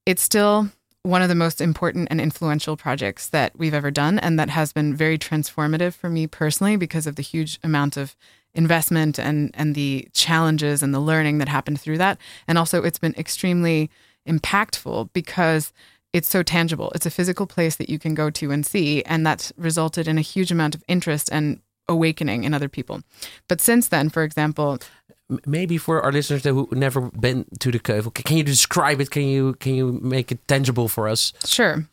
It's 0.04 0.22
still 0.22 0.70
one 1.02 1.22
of 1.22 1.28
the 1.28 1.34
most 1.34 1.60
important 1.60 2.08
and 2.10 2.20
influential 2.20 2.76
projects 2.76 3.28
that 3.28 3.56
we've 3.56 3.74
ever 3.74 3.92
done 3.92 4.18
and 4.18 4.38
that 4.40 4.50
has 4.50 4.72
been 4.72 4.94
very 4.94 5.16
transformative 5.16 5.94
for 5.94 6.10
me 6.10 6.26
personally 6.26 6.76
because 6.76 7.06
of 7.06 7.14
the 7.14 7.22
huge 7.22 7.60
amount 7.62 7.96
of 7.96 8.16
investment 8.54 9.18
and 9.18 9.50
and 9.54 9.74
the 9.74 10.08
challenges 10.12 10.82
and 10.82 10.92
the 10.92 11.00
learning 11.00 11.38
that 11.38 11.48
happened 11.48 11.80
through 11.80 11.98
that. 11.98 12.18
And 12.48 12.58
also 12.58 12.82
it's 12.82 12.98
been 12.98 13.14
extremely 13.16 13.90
impactful 14.26 15.10
because 15.12 15.72
it's 16.12 16.28
so 16.28 16.42
tangible. 16.42 16.90
It's 16.94 17.06
a 17.06 17.10
physical 17.10 17.46
place 17.46 17.76
that 17.76 17.90
you 17.90 17.98
can 17.98 18.14
go 18.14 18.30
to 18.30 18.50
and 18.50 18.64
see. 18.64 19.02
And 19.04 19.26
that's 19.26 19.52
resulted 19.56 20.08
in 20.08 20.18
a 20.18 20.22
huge 20.22 20.50
amount 20.50 20.74
of 20.74 20.82
interest 20.88 21.28
and 21.30 21.60
awakening 21.88 22.44
in 22.44 22.54
other 22.54 22.68
people. 22.68 23.02
But 23.48 23.60
since 23.60 23.88
then, 23.88 24.08
for 24.08 24.22
example, 24.22 24.78
maybe 25.46 25.78
for 25.78 26.02
our 26.02 26.12
listeners 26.12 26.42
that 26.42 26.52
who 26.52 26.68
never 26.72 27.10
been 27.10 27.44
to 27.58 27.70
the 27.70 27.78
Ceuvel, 27.78 28.12
can 28.12 28.36
you 28.36 28.44
describe 28.44 29.00
it? 29.00 29.10
Can 29.10 29.22
you 29.22 29.54
can 29.54 29.74
you 29.74 29.92
make 30.02 30.32
it 30.32 30.46
tangible 30.48 30.88
for 30.88 31.08
us? 31.08 31.32
Sure. 31.44 31.86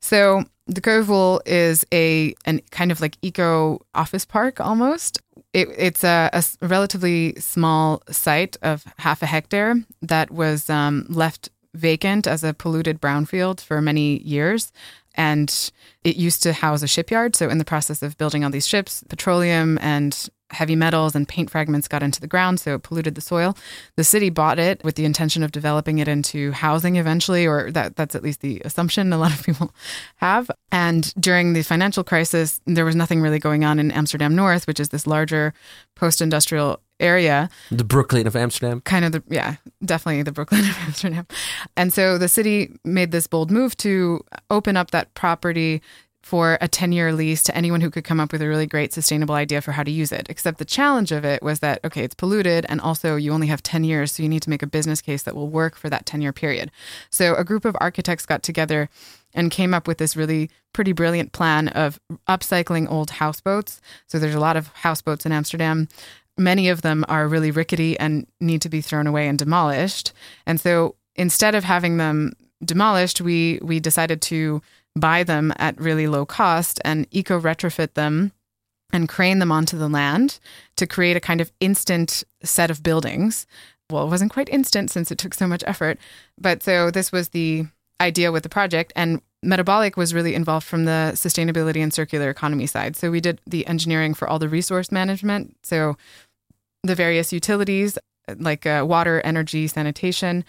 So 0.00 0.44
the 0.66 0.80
Ceuvel 0.80 1.40
is 1.46 1.84
a 1.92 2.34
an 2.44 2.60
kind 2.70 2.92
of 2.92 3.00
like 3.00 3.16
eco 3.22 3.80
office 3.94 4.24
park 4.24 4.60
almost. 4.60 5.20
It, 5.54 5.68
it's 5.78 6.04
a, 6.04 6.28
a, 6.32 6.44
relatively 6.66 7.34
small 7.40 8.02
site 8.10 8.58
of 8.60 8.84
half 8.98 9.22
a 9.22 9.26
hectare 9.26 9.76
that 10.02 10.30
was 10.30 10.68
um, 10.68 11.06
left 11.08 11.48
vacant 11.74 12.26
as 12.26 12.44
a 12.44 12.54
polluted 12.54 13.00
brownfield 13.00 13.60
for 13.60 13.80
many 13.80 14.22
years. 14.22 14.72
And 15.14 15.72
it 16.04 16.16
used 16.16 16.42
to 16.44 16.52
house 16.52 16.82
a 16.82 16.86
shipyard. 16.86 17.34
So, 17.34 17.48
in 17.48 17.58
the 17.58 17.64
process 17.64 18.02
of 18.02 18.16
building 18.18 18.44
all 18.44 18.50
these 18.50 18.68
ships, 18.68 19.02
petroleum 19.08 19.78
and 19.82 20.28
heavy 20.50 20.76
metals 20.76 21.14
and 21.14 21.28
paint 21.28 21.50
fragments 21.50 21.88
got 21.88 22.02
into 22.02 22.20
the 22.20 22.26
ground, 22.26 22.60
so 22.60 22.74
it 22.74 22.82
polluted 22.82 23.14
the 23.14 23.20
soil. 23.20 23.56
The 23.96 24.04
city 24.04 24.30
bought 24.30 24.58
it 24.58 24.82
with 24.82 24.94
the 24.94 25.04
intention 25.04 25.42
of 25.42 25.52
developing 25.52 25.98
it 25.98 26.08
into 26.08 26.52
housing 26.52 26.96
eventually, 26.96 27.46
or 27.46 27.70
that, 27.72 27.96
that's 27.96 28.14
at 28.14 28.22
least 28.22 28.40
the 28.40 28.62
assumption 28.64 29.12
a 29.12 29.18
lot 29.18 29.32
of 29.32 29.44
people 29.44 29.72
have. 30.16 30.50
And 30.72 31.12
during 31.20 31.52
the 31.52 31.62
financial 31.62 32.04
crisis, 32.04 32.60
there 32.66 32.84
was 32.84 32.96
nothing 32.96 33.20
really 33.20 33.38
going 33.38 33.64
on 33.64 33.78
in 33.78 33.90
Amsterdam 33.90 34.34
North, 34.34 34.66
which 34.66 34.80
is 34.80 34.88
this 34.88 35.06
larger 35.06 35.52
post 35.94 36.22
industrial 36.22 36.80
area. 37.00 37.48
The 37.70 37.84
Brooklyn 37.84 38.26
of 38.26 38.36
Amsterdam. 38.36 38.80
Kind 38.82 39.04
of 39.04 39.12
the, 39.12 39.22
yeah, 39.28 39.56
definitely 39.84 40.22
the 40.22 40.32
Brooklyn 40.32 40.60
of 40.60 40.76
Amsterdam. 40.80 41.26
And 41.76 41.92
so 41.92 42.18
the 42.18 42.28
city 42.28 42.78
made 42.84 43.10
this 43.10 43.26
bold 43.26 43.50
move 43.50 43.76
to 43.78 44.24
open 44.50 44.76
up 44.76 44.90
that 44.90 45.14
property 45.14 45.82
for 46.28 46.58
a 46.60 46.68
10 46.68 46.92
year 46.92 47.10
lease 47.12 47.42
to 47.44 47.56
anyone 47.56 47.80
who 47.80 47.90
could 47.90 48.04
come 48.04 48.20
up 48.20 48.32
with 48.32 48.42
a 48.42 48.48
really 48.48 48.66
great 48.66 48.92
sustainable 48.92 49.34
idea 49.34 49.62
for 49.62 49.72
how 49.72 49.82
to 49.82 49.90
use 49.90 50.12
it. 50.12 50.26
Except 50.28 50.58
the 50.58 50.64
challenge 50.64 51.10
of 51.10 51.24
it 51.24 51.42
was 51.42 51.60
that, 51.60 51.82
okay, 51.84 52.04
it's 52.04 52.14
polluted 52.14 52.66
and 52.68 52.82
also 52.82 53.16
you 53.16 53.32
only 53.32 53.46
have 53.46 53.62
10 53.62 53.82
years. 53.82 54.12
So 54.12 54.22
you 54.22 54.28
need 54.28 54.42
to 54.42 54.50
make 54.50 54.62
a 54.62 54.66
business 54.66 55.00
case 55.00 55.22
that 55.22 55.34
will 55.34 55.48
work 55.48 55.74
for 55.74 55.88
that 55.88 56.04
10 56.04 56.20
year 56.20 56.34
period. 56.34 56.70
So 57.08 57.34
a 57.34 57.44
group 57.44 57.64
of 57.64 57.76
architects 57.80 58.26
got 58.26 58.42
together 58.42 58.90
and 59.32 59.50
came 59.50 59.72
up 59.72 59.86
with 59.86 59.96
this 59.96 60.16
really 60.16 60.50
pretty 60.74 60.92
brilliant 60.92 61.32
plan 61.32 61.68
of 61.68 61.98
upcycling 62.28 62.90
old 62.90 63.10
houseboats. 63.10 63.80
So 64.06 64.18
there's 64.18 64.34
a 64.34 64.40
lot 64.40 64.56
of 64.56 64.68
houseboats 64.68 65.24
in 65.24 65.32
Amsterdam. 65.32 65.88
Many 66.38 66.68
of 66.68 66.82
them 66.82 67.04
are 67.08 67.28
really 67.28 67.50
rickety 67.50 67.98
and 67.98 68.26
need 68.40 68.62
to 68.62 68.68
be 68.68 68.80
thrown 68.80 69.06
away 69.06 69.28
and 69.28 69.38
demolished. 69.38 70.12
And 70.46 70.60
so 70.60 70.94
instead 71.16 71.54
of 71.54 71.64
having 71.64 71.96
them 71.96 72.32
demolished, 72.64 73.20
we 73.20 73.58
we 73.62 73.80
decided 73.80 74.22
to 74.22 74.62
buy 74.96 75.24
them 75.24 75.52
at 75.58 75.80
really 75.80 76.06
low 76.06 76.24
cost 76.24 76.80
and 76.84 77.06
eco 77.10 77.40
retrofit 77.40 77.94
them 77.94 78.32
and 78.92 79.08
crane 79.08 79.38
them 79.38 79.52
onto 79.52 79.76
the 79.76 79.88
land 79.88 80.38
to 80.76 80.86
create 80.86 81.16
a 81.16 81.20
kind 81.20 81.40
of 81.40 81.52
instant 81.60 82.24
set 82.42 82.70
of 82.70 82.82
buildings. 82.82 83.46
Well, 83.90 84.06
it 84.06 84.10
wasn't 84.10 84.32
quite 84.32 84.48
instant 84.48 84.90
since 84.90 85.10
it 85.10 85.18
took 85.18 85.34
so 85.34 85.46
much 85.46 85.64
effort, 85.66 85.98
but 86.38 86.62
so 86.62 86.90
this 86.90 87.12
was 87.12 87.30
the 87.30 87.66
idea 88.00 88.32
with 88.32 88.42
the 88.42 88.48
project 88.48 88.92
and 88.96 89.20
Metabolic 89.42 89.96
was 89.96 90.14
really 90.14 90.34
involved 90.34 90.66
from 90.66 90.84
the 90.84 91.12
sustainability 91.14 91.80
and 91.80 91.94
circular 91.94 92.28
economy 92.28 92.66
side. 92.66 92.96
So 92.96 93.10
we 93.10 93.20
did 93.20 93.40
the 93.46 93.66
engineering 93.66 94.12
for 94.14 94.28
all 94.28 94.40
the 94.40 94.48
resource 94.48 94.90
management, 94.90 95.56
so 95.62 95.96
the 96.82 96.94
various 96.94 97.32
utilities 97.32 97.98
like 98.36 98.66
uh, 98.66 98.84
water, 98.86 99.20
energy, 99.22 99.66
sanitation, 99.66 100.44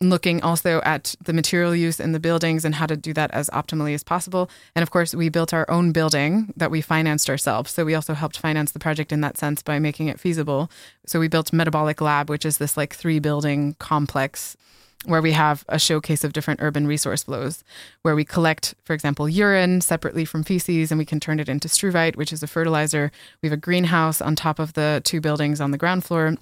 looking 0.00 0.42
also 0.42 0.80
at 0.84 1.14
the 1.24 1.32
material 1.32 1.74
use 1.74 2.00
in 2.00 2.12
the 2.12 2.20
buildings 2.20 2.64
and 2.64 2.74
how 2.74 2.86
to 2.86 2.96
do 2.96 3.12
that 3.12 3.30
as 3.30 3.48
optimally 3.50 3.94
as 3.94 4.02
possible. 4.02 4.50
And 4.74 4.82
of 4.82 4.90
course, 4.90 5.14
we 5.14 5.28
built 5.28 5.54
our 5.54 5.68
own 5.70 5.92
building 5.92 6.52
that 6.56 6.70
we 6.70 6.80
financed 6.80 7.30
ourselves. 7.30 7.70
So 7.70 7.84
we 7.84 7.94
also 7.94 8.14
helped 8.14 8.38
finance 8.38 8.72
the 8.72 8.80
project 8.80 9.12
in 9.12 9.20
that 9.20 9.38
sense 9.38 9.62
by 9.62 9.78
making 9.78 10.08
it 10.08 10.18
feasible. 10.18 10.70
So 11.06 11.20
we 11.20 11.28
built 11.28 11.52
Metabolic 11.52 12.00
Lab, 12.00 12.28
which 12.28 12.44
is 12.44 12.58
this 12.58 12.76
like 12.76 12.94
three 12.94 13.20
building 13.20 13.76
complex 13.78 14.56
where 15.04 15.22
we 15.22 15.32
have 15.32 15.64
a 15.68 15.78
showcase 15.78 16.24
of 16.24 16.32
different 16.32 16.60
urban 16.62 16.86
resource 16.86 17.24
flows, 17.24 17.64
where 18.02 18.14
we 18.14 18.24
collect, 18.24 18.74
for 18.84 18.94
example, 18.94 19.28
urine 19.28 19.80
separately 19.80 20.24
from 20.24 20.44
feces 20.44 20.92
and 20.92 20.98
we 20.98 21.04
can 21.04 21.20
turn 21.20 21.40
it 21.40 21.48
into 21.48 21.68
struvite, 21.68 22.16
which 22.16 22.32
is 22.32 22.42
a 22.42 22.46
fertilizer. 22.46 23.10
We 23.42 23.48
have 23.48 23.58
a 23.58 23.60
greenhouse 23.60 24.20
on 24.20 24.36
top 24.36 24.58
of 24.58 24.74
the 24.74 25.02
two 25.04 25.20
buildings 25.20 25.60
on 25.60 25.70
the 25.70 25.78
ground 25.78 26.04
floor 26.04 26.36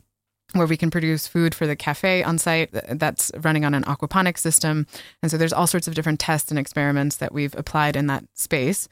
where 0.52 0.66
we 0.66 0.76
can 0.76 0.90
produce 0.90 1.26
food 1.26 1.54
for 1.54 1.66
the 1.66 1.76
cafe 1.76 2.22
on 2.22 2.36
site 2.36 2.70
that's 2.72 3.30
running 3.38 3.64
on 3.64 3.72
an 3.72 3.84
aquaponics 3.84 4.38
system. 4.38 4.86
And 5.22 5.30
so 5.30 5.36
there's 5.36 5.52
all 5.52 5.66
sorts 5.66 5.86
of 5.86 5.94
different 5.94 6.20
tests 6.20 6.50
and 6.50 6.58
experiments 6.58 7.16
that 7.16 7.32
we've 7.32 7.56
applied 7.56 7.96
in 7.96 8.08
that 8.08 8.24
space. 8.34 8.88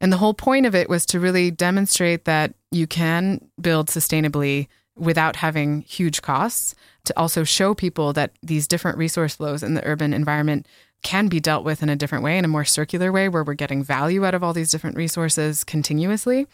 And 0.00 0.12
the 0.12 0.16
whole 0.16 0.34
point 0.34 0.66
of 0.66 0.74
it 0.74 0.88
was 0.88 1.04
to 1.06 1.20
really 1.20 1.50
demonstrate 1.50 2.24
that 2.24 2.54
you 2.70 2.86
can 2.86 3.48
build 3.60 3.88
sustainably 3.88 4.68
without 4.96 5.36
having 5.36 5.82
huge 5.82 6.22
costs, 6.22 6.74
to 7.04 7.18
also 7.18 7.44
show 7.44 7.74
people 7.74 8.12
that 8.12 8.32
these 8.42 8.68
different 8.68 8.98
resource 8.98 9.36
flows 9.36 9.62
in 9.62 9.74
the 9.74 9.84
urban 9.86 10.12
environment 10.12 10.66
can 11.02 11.28
be 11.28 11.40
dealt 11.40 11.64
with 11.64 11.82
in 11.82 11.88
a 11.88 11.96
different 11.96 12.22
way, 12.22 12.38
in 12.38 12.44
a 12.44 12.48
more 12.48 12.64
circular 12.64 13.10
way, 13.10 13.28
where 13.28 13.42
we're 13.42 13.54
getting 13.54 13.82
value 13.82 14.24
out 14.24 14.34
of 14.34 14.44
all 14.44 14.52
these 14.52 14.70
different 14.70 14.96
resources 14.96 15.64
continuously. 15.64 16.46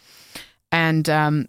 And 0.71 1.07
um, 1.09 1.47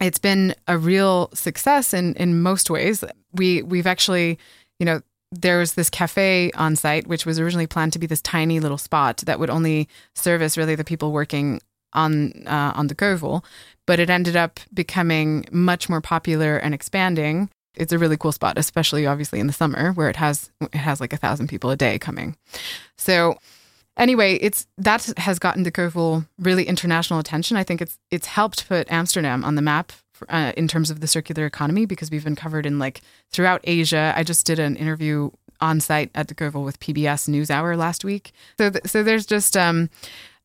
it's 0.00 0.18
been 0.18 0.54
a 0.66 0.78
real 0.78 1.30
success 1.34 1.94
in 1.94 2.14
in 2.14 2.42
most 2.42 2.70
ways. 2.70 3.04
We 3.32 3.62
we've 3.62 3.86
actually, 3.86 4.38
you 4.78 4.86
know, 4.86 5.02
there 5.30 5.58
was 5.58 5.74
this 5.74 5.90
cafe 5.90 6.50
on 6.52 6.76
site 6.76 7.06
which 7.06 7.24
was 7.24 7.38
originally 7.38 7.66
planned 7.66 7.92
to 7.94 7.98
be 7.98 8.06
this 8.06 8.20
tiny 8.22 8.60
little 8.60 8.78
spot 8.78 9.18
that 9.18 9.38
would 9.38 9.50
only 9.50 9.88
service 10.14 10.58
really 10.58 10.74
the 10.74 10.84
people 10.84 11.12
working 11.12 11.60
on 11.92 12.46
uh, 12.46 12.72
on 12.74 12.86
the 12.86 12.94
Ceuvel, 12.94 13.44
but 13.86 14.00
it 14.00 14.10
ended 14.10 14.36
up 14.36 14.60
becoming 14.72 15.46
much 15.50 15.88
more 15.88 16.00
popular 16.00 16.56
and 16.56 16.74
expanding. 16.74 17.50
It's 17.74 17.92
a 17.92 17.98
really 17.98 18.16
cool 18.16 18.32
spot, 18.32 18.58
especially 18.58 19.06
obviously 19.06 19.40
in 19.40 19.46
the 19.46 19.52
summer 19.52 19.92
where 19.92 20.10
it 20.10 20.16
has 20.16 20.50
it 20.60 20.74
has 20.74 21.00
like 21.00 21.12
a 21.12 21.16
thousand 21.16 21.48
people 21.48 21.70
a 21.70 21.76
day 21.76 21.98
coming. 21.98 22.36
So 22.96 23.38
anyway, 23.96 24.34
it's 24.34 24.66
that 24.78 25.12
has 25.16 25.38
gotten 25.38 25.62
the 25.62 25.72
Ceuvel 25.72 26.26
really 26.38 26.64
international 26.64 27.18
attention. 27.18 27.56
I 27.56 27.64
think 27.64 27.80
it's 27.80 27.98
it's 28.10 28.26
helped 28.26 28.68
put 28.68 28.90
Amsterdam 28.90 29.44
on 29.44 29.54
the 29.54 29.62
map 29.62 29.92
uh, 30.28 30.52
in 30.56 30.68
terms 30.68 30.90
of 30.90 31.00
the 31.00 31.06
circular 31.06 31.46
economy 31.46 31.86
because 31.86 32.10
we've 32.10 32.24
been 32.24 32.36
covered 32.36 32.66
in 32.66 32.78
like 32.78 33.00
throughout 33.30 33.60
Asia. 33.64 34.12
I 34.16 34.22
just 34.22 34.46
did 34.46 34.58
an 34.58 34.76
interview 34.76 35.30
on 35.60 35.80
site 35.80 36.10
at 36.14 36.28
the 36.28 36.34
Ceuvel 36.34 36.64
with 36.64 36.80
PBS 36.80 37.28
NewsHour 37.28 37.76
last 37.76 38.04
week. 38.04 38.32
So 38.58 38.70
th- 38.70 38.86
so 38.86 39.02
there's 39.02 39.26
just 39.26 39.56
um, 39.56 39.90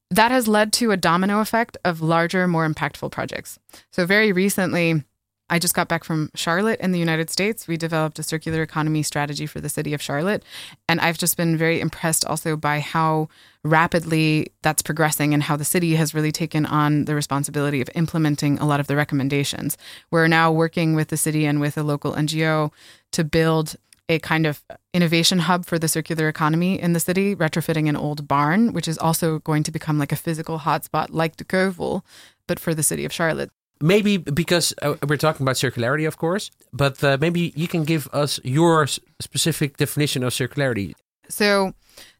that 0.09 0.31
has 0.31 0.47
led 0.47 0.71
to 0.73 0.91
a 0.91 0.97
domino 0.97 1.39
effect 1.39 1.77
of 1.83 2.01
larger, 2.01 2.47
more 2.47 2.67
impactful 2.67 3.11
projects. 3.11 3.59
So 3.91 4.05
very 4.05 4.31
recently. 4.31 5.03
I 5.49 5.59
just 5.59 5.73
got 5.73 5.87
back 5.87 6.03
from 6.03 6.29
Charlotte 6.35 6.81
in 6.81 6.91
the 6.91 6.99
United 6.99 7.29
States. 7.29 7.69
We 7.69 7.77
developed 7.77 8.19
a 8.19 8.23
circular 8.23 8.61
economy 8.61 9.01
strategy 9.01 9.45
for 9.45 9.61
the 9.61 9.69
city 9.69 9.93
of 9.93 10.01
Charlotte. 10.01 10.43
And 10.89 10.99
I've 10.99 11.17
just 11.17 11.37
been 11.37 11.55
very 11.55 11.79
impressed 11.79 12.25
also 12.25 12.57
by 12.57 12.81
how 12.81 13.29
rapidly 13.63 14.51
that's 14.61 14.81
progressing 14.81 15.33
and 15.33 15.43
how 15.43 15.55
the 15.55 15.63
city 15.63 15.95
has 15.95 16.13
really 16.13 16.33
taken 16.33 16.65
on 16.65 17.05
the 17.05 17.15
responsibility 17.15 17.79
of 17.79 17.89
implementing 17.95 18.59
a 18.59 18.65
lot 18.65 18.81
of 18.81 18.87
the 18.87 18.97
recommendations. 18.97 19.77
We're 20.11 20.27
now 20.27 20.51
working 20.51 20.95
with 20.95 21.07
the 21.07 21.17
city 21.17 21.45
and 21.45 21.61
with 21.61 21.77
a 21.77 21.83
local 21.83 22.11
NGO 22.11 22.71
to 23.13 23.23
build 23.23 23.77
a 24.09 24.19
kind 24.19 24.45
of 24.45 24.63
innovation 24.93 25.39
hub 25.39 25.65
for 25.65 25.77
the 25.77 25.87
circular 25.87 26.27
economy 26.29 26.79
in 26.81 26.93
the 26.93 26.99
city, 26.99 27.35
retrofitting 27.35 27.89
an 27.89 27.95
old 27.95 28.27
barn, 28.27 28.73
which 28.73 28.87
is 28.87 28.97
also 28.97 29.39
going 29.39 29.63
to 29.63 29.71
become 29.71 29.99
like 29.99 30.11
a 30.11 30.15
physical 30.15 30.59
hotspot 30.59 31.07
like 31.11 31.35
the 31.37 31.45
Ceuvel, 31.45 32.03
but 32.47 32.59
for 32.59 32.73
the 32.73 32.83
city 32.83 33.05
of 33.05 33.11
Charlotte 33.11 33.51
maybe 33.81 34.17
because 34.17 34.73
uh, 34.81 34.95
we're 35.07 35.17
talking 35.17 35.43
about 35.43 35.55
circularity, 35.55 36.07
of 36.07 36.17
course, 36.17 36.51
but 36.73 37.03
uh, 37.03 37.17
maybe 37.19 37.53
you 37.55 37.67
can 37.67 37.83
give 37.83 38.07
us 38.13 38.39
your 38.43 38.87
specific 39.19 39.77
definition 39.77 40.23
of 40.23 40.33
circularity. 40.33 40.93
So, 41.29 41.73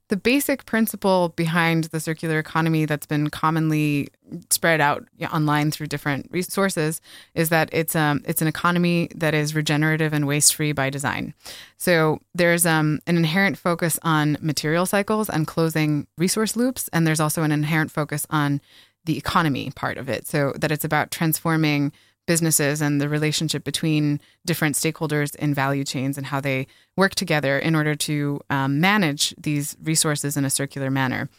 the 0.10 0.18
basic 0.18 0.66
principle 0.66 1.30
behind 1.36 1.86
the 1.86 2.00
circular 2.00 2.40
economy 2.40 2.86
that's 2.86 3.06
been 3.06 3.30
commonly 3.30 4.08
spread 4.50 4.80
out 4.80 5.06
online 5.34 5.72
through 5.72 5.88
different 5.88 6.28
resources 6.32 7.02
is 7.34 7.50
that 7.50 7.70
it's 7.72 7.96
um 7.96 8.22
it's 8.26 8.42
an 8.42 8.48
economy 8.48 9.10
that 9.16 9.34
is 9.34 9.56
regenerative 9.56 10.14
and 10.14 10.28
waste 10.28 10.56
free 10.56 10.72
by 10.72 10.90
design. 10.90 11.34
So 11.78 12.20
there's 12.34 12.66
um 12.66 13.00
an 13.08 13.18
inherent 13.18 13.58
focus 13.58 14.00
on 14.04 14.38
material 14.42 14.86
cycles 14.86 15.30
and 15.30 15.48
closing 15.48 16.08
resource 16.18 16.56
loops, 16.56 16.90
and 16.94 17.06
there's 17.06 17.20
also 17.20 17.44
an 17.44 17.52
inherent 17.52 17.92
focus 17.92 18.26
on 18.30 18.62
the 19.06 19.18
economy 19.18 19.72
part 19.76 19.98
of 19.98 20.10
it. 20.10 20.28
So 20.28 20.54
that 20.58 20.72
it's 20.72 20.86
about 20.86 21.12
transforming 21.12 21.92
businesses 22.28 22.82
and 22.82 23.02
the 23.02 23.10
relationship 23.10 23.64
between 23.64 24.22
different 24.46 24.76
stakeholders 24.76 25.36
in 25.38 25.54
value 25.54 25.84
chains 25.84 26.18
and 26.18 26.28
how 26.28 26.40
they 26.40 26.68
work 26.96 27.16
together 27.16 27.58
in 27.58 27.74
order 27.76 27.96
to 27.96 28.40
um, 28.52 28.80
manage 28.80 29.34
these 29.38 29.76
resources 29.82 30.38
in 30.38 30.46
a 30.46 30.50
circular 30.50 30.92
manner. 30.92 31.30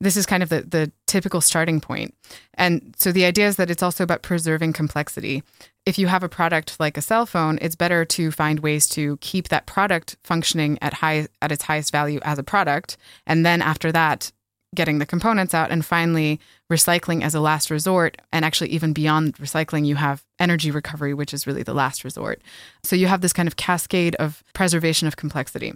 This 0.00 0.16
is 0.16 0.26
kind 0.26 0.42
of 0.42 0.50
the, 0.50 0.60
the 0.62 0.92
typical 1.06 1.40
starting 1.40 1.80
point. 1.80 2.14
And 2.54 2.94
so 2.96 3.10
the 3.10 3.24
idea 3.24 3.48
is 3.48 3.56
that 3.56 3.70
it's 3.70 3.82
also 3.82 4.04
about 4.04 4.22
preserving 4.22 4.74
complexity. 4.74 5.42
If 5.86 5.98
you 5.98 6.06
have 6.06 6.22
a 6.22 6.28
product 6.28 6.78
like 6.78 6.96
a 6.96 7.02
cell 7.02 7.26
phone, 7.26 7.58
it's 7.60 7.74
better 7.74 8.04
to 8.04 8.30
find 8.30 8.60
ways 8.60 8.88
to 8.90 9.16
keep 9.18 9.48
that 9.48 9.66
product 9.66 10.16
functioning 10.22 10.78
at 10.80 10.94
high 10.94 11.26
at 11.42 11.52
its 11.52 11.64
highest 11.64 11.90
value 11.90 12.20
as 12.22 12.38
a 12.38 12.42
product. 12.42 12.96
And 13.26 13.44
then 13.44 13.60
after 13.62 13.90
that, 13.92 14.30
getting 14.74 14.98
the 14.98 15.06
components 15.06 15.54
out 15.54 15.70
and 15.70 15.84
finally 15.84 16.40
recycling 16.70 17.22
as 17.22 17.34
a 17.34 17.40
last 17.40 17.70
resort. 17.70 18.16
And 18.32 18.44
actually 18.44 18.70
even 18.70 18.92
beyond 18.92 19.36
recycling 19.36 19.86
you 19.86 19.96
have 19.96 20.24
energy 20.38 20.70
recovery 20.70 21.14
which 21.14 21.32
is 21.32 21.46
really 21.46 21.62
the 21.62 21.74
last 21.74 22.04
resort. 22.04 22.42
So 22.82 22.96
you 22.96 23.06
have 23.06 23.20
this 23.20 23.32
kind 23.32 23.46
of 23.46 23.56
cascade 23.56 24.14
of 24.16 24.42
preservation 24.52 25.08
of 25.08 25.16
complexity 25.16 25.74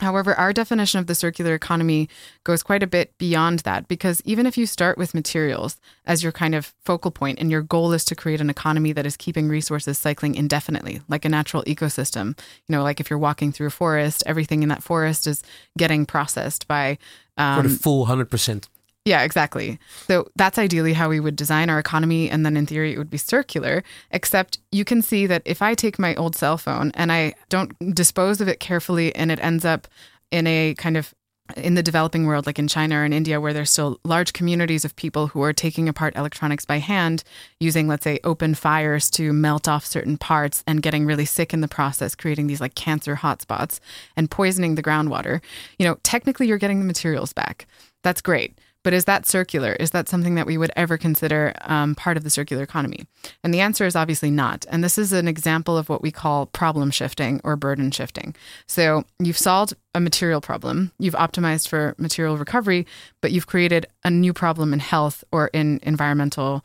However, 0.00 0.34
our 0.34 0.52
definition 0.52 1.00
of 1.00 1.06
the 1.06 1.14
circular 1.14 1.54
economy 1.54 2.08
goes 2.44 2.62
quite 2.62 2.82
a 2.82 2.86
bit 2.86 3.16
beyond 3.18 3.60
that 3.60 3.88
because 3.88 4.22
even 4.24 4.46
if 4.46 4.56
you 4.56 4.66
start 4.66 4.96
with 4.98 5.14
materials 5.14 5.76
as 6.06 6.22
your 6.22 6.32
kind 6.32 6.54
of 6.54 6.74
focal 6.84 7.10
point 7.10 7.38
and 7.40 7.50
your 7.50 7.62
goal 7.62 7.92
is 7.92 8.04
to 8.06 8.14
create 8.14 8.40
an 8.40 8.50
economy 8.50 8.92
that 8.92 9.06
is 9.06 9.16
keeping 9.16 9.48
resources 9.48 9.98
cycling 9.98 10.34
indefinitely, 10.34 11.00
like 11.08 11.24
a 11.24 11.28
natural 11.28 11.62
ecosystem, 11.64 12.38
you 12.66 12.74
know, 12.74 12.82
like 12.82 13.00
if 13.00 13.10
you're 13.10 13.18
walking 13.18 13.52
through 13.52 13.68
a 13.68 13.70
forest, 13.70 14.22
everything 14.26 14.62
in 14.62 14.68
that 14.68 14.82
forest 14.82 15.26
is 15.26 15.42
getting 15.76 16.06
processed 16.06 16.68
by 16.68 16.98
um, 17.36 17.62
for 17.62 17.68
the 17.68 17.74
full 17.74 18.06
100%. 18.06 18.68
Yeah, 19.08 19.22
exactly. 19.22 19.78
So 20.06 20.28
that's 20.36 20.58
ideally 20.58 20.92
how 20.92 21.08
we 21.08 21.18
would 21.18 21.34
design 21.34 21.70
our 21.70 21.78
economy. 21.78 22.28
And 22.28 22.44
then 22.44 22.58
in 22.58 22.66
theory, 22.66 22.92
it 22.92 22.98
would 22.98 23.08
be 23.08 23.16
circular, 23.16 23.82
except 24.10 24.58
you 24.70 24.84
can 24.84 25.00
see 25.00 25.26
that 25.26 25.40
if 25.46 25.62
I 25.62 25.74
take 25.74 25.98
my 25.98 26.14
old 26.16 26.36
cell 26.36 26.58
phone 26.58 26.90
and 26.92 27.10
I 27.10 27.32
don't 27.48 27.72
dispose 27.94 28.42
of 28.42 28.48
it 28.48 28.60
carefully 28.60 29.16
and 29.16 29.32
it 29.32 29.40
ends 29.42 29.64
up 29.64 29.88
in 30.30 30.46
a 30.46 30.74
kind 30.74 30.98
of 30.98 31.14
in 31.56 31.72
the 31.72 31.82
developing 31.82 32.26
world, 32.26 32.44
like 32.44 32.58
in 32.58 32.68
China 32.68 32.96
or 32.96 33.06
in 33.06 33.14
India, 33.14 33.40
where 33.40 33.54
there's 33.54 33.70
still 33.70 33.98
large 34.04 34.34
communities 34.34 34.84
of 34.84 34.94
people 34.94 35.28
who 35.28 35.40
are 35.40 35.54
taking 35.54 35.88
apart 35.88 36.14
electronics 36.14 36.66
by 36.66 36.76
hand, 36.76 37.24
using, 37.58 37.88
let's 37.88 38.04
say, 38.04 38.20
open 38.24 38.54
fires 38.54 39.08
to 39.12 39.32
melt 39.32 39.66
off 39.66 39.86
certain 39.86 40.18
parts 40.18 40.62
and 40.66 40.82
getting 40.82 41.06
really 41.06 41.24
sick 41.24 41.54
in 41.54 41.62
the 41.62 41.66
process, 41.66 42.14
creating 42.14 42.46
these 42.46 42.60
like 42.60 42.74
cancer 42.74 43.16
hotspots 43.16 43.80
and 44.18 44.30
poisoning 44.30 44.74
the 44.74 44.82
groundwater. 44.82 45.40
You 45.78 45.86
know, 45.86 45.96
technically, 46.02 46.46
you're 46.46 46.58
getting 46.58 46.80
the 46.80 46.84
materials 46.84 47.32
back. 47.32 47.66
That's 48.02 48.20
great. 48.20 48.58
But 48.88 48.94
is 48.94 49.04
that 49.04 49.26
circular? 49.26 49.74
Is 49.74 49.90
that 49.90 50.08
something 50.08 50.34
that 50.36 50.46
we 50.46 50.56
would 50.56 50.70
ever 50.74 50.96
consider 50.96 51.52
um, 51.60 51.94
part 51.94 52.16
of 52.16 52.24
the 52.24 52.30
circular 52.30 52.62
economy? 52.62 53.04
And 53.44 53.52
the 53.52 53.60
answer 53.60 53.84
is 53.84 53.94
obviously 53.94 54.30
not. 54.30 54.64
And 54.70 54.82
this 54.82 54.96
is 54.96 55.12
an 55.12 55.28
example 55.28 55.76
of 55.76 55.90
what 55.90 56.00
we 56.00 56.10
call 56.10 56.46
problem 56.46 56.90
shifting 56.90 57.38
or 57.44 57.54
burden 57.54 57.90
shifting. 57.90 58.34
So 58.66 59.04
you've 59.18 59.36
solved 59.36 59.74
a 59.94 60.00
material 60.00 60.40
problem, 60.40 60.90
you've 60.98 61.12
optimized 61.12 61.68
for 61.68 61.96
material 61.98 62.38
recovery, 62.38 62.86
but 63.20 63.30
you've 63.30 63.46
created 63.46 63.84
a 64.04 64.10
new 64.10 64.32
problem 64.32 64.72
in 64.72 64.78
health 64.78 65.22
or 65.32 65.48
in 65.48 65.80
environmental 65.82 66.64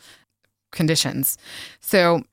conditions. 0.71 1.37
So 1.81 2.23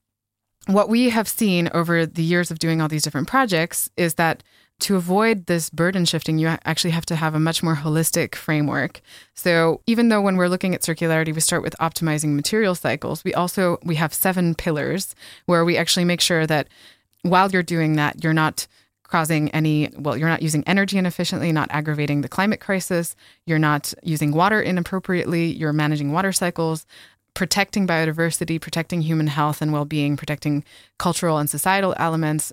what 0.66 0.88
we 0.88 1.08
have 1.08 1.26
seen 1.26 1.68
over 1.74 2.06
the 2.06 2.22
years 2.22 2.52
of 2.52 2.60
doing 2.60 2.80
all 2.80 2.86
these 2.86 3.02
different 3.02 3.26
projects 3.26 3.90
is 3.96 4.14
that 4.14 4.44
to 4.80 4.96
avoid 4.96 5.46
this 5.46 5.70
burden 5.70 6.04
shifting, 6.04 6.38
you 6.38 6.48
actually 6.64 6.90
have 6.90 7.06
to 7.06 7.16
have 7.16 7.34
a 7.34 7.40
much 7.40 7.62
more 7.62 7.76
holistic 7.76 8.34
framework. 8.34 9.00
So 9.34 9.80
even 9.86 10.08
though 10.08 10.20
when 10.20 10.36
we're 10.36 10.48
looking 10.48 10.74
at 10.74 10.82
circularity, 10.82 11.34
we 11.34 11.40
start 11.40 11.62
with 11.62 11.76
optimizing 11.78 12.34
material 12.34 12.74
cycles, 12.74 13.24
we 13.24 13.34
also 13.34 13.78
we 13.82 13.96
have 13.96 14.12
seven 14.12 14.54
pillars 14.54 15.14
where 15.46 15.64
we 15.64 15.76
actually 15.76 16.04
make 16.04 16.20
sure 16.20 16.46
that 16.46 16.68
while 17.22 17.50
you're 17.50 17.62
doing 17.62 17.96
that, 17.96 18.24
you're 18.24 18.32
not 18.32 18.66
causing 19.10 19.50
any 19.50 19.90
well 19.96 20.16
you're 20.16 20.28
not 20.28 20.40
using 20.40 20.62
energy 20.68 20.96
inefficiently 20.96 21.50
not 21.50 21.68
aggravating 21.72 22.20
the 22.20 22.28
climate 22.28 22.60
crisis 22.60 23.16
you're 23.44 23.58
not 23.58 23.92
using 24.04 24.30
water 24.30 24.62
inappropriately 24.62 25.46
you're 25.46 25.72
managing 25.72 26.12
water 26.12 26.30
cycles 26.30 26.86
protecting 27.34 27.88
biodiversity 27.88 28.60
protecting 28.60 29.02
human 29.02 29.26
health 29.26 29.60
and 29.60 29.72
well-being 29.72 30.16
protecting 30.16 30.62
cultural 30.98 31.38
and 31.38 31.50
societal 31.50 31.92
elements 31.98 32.52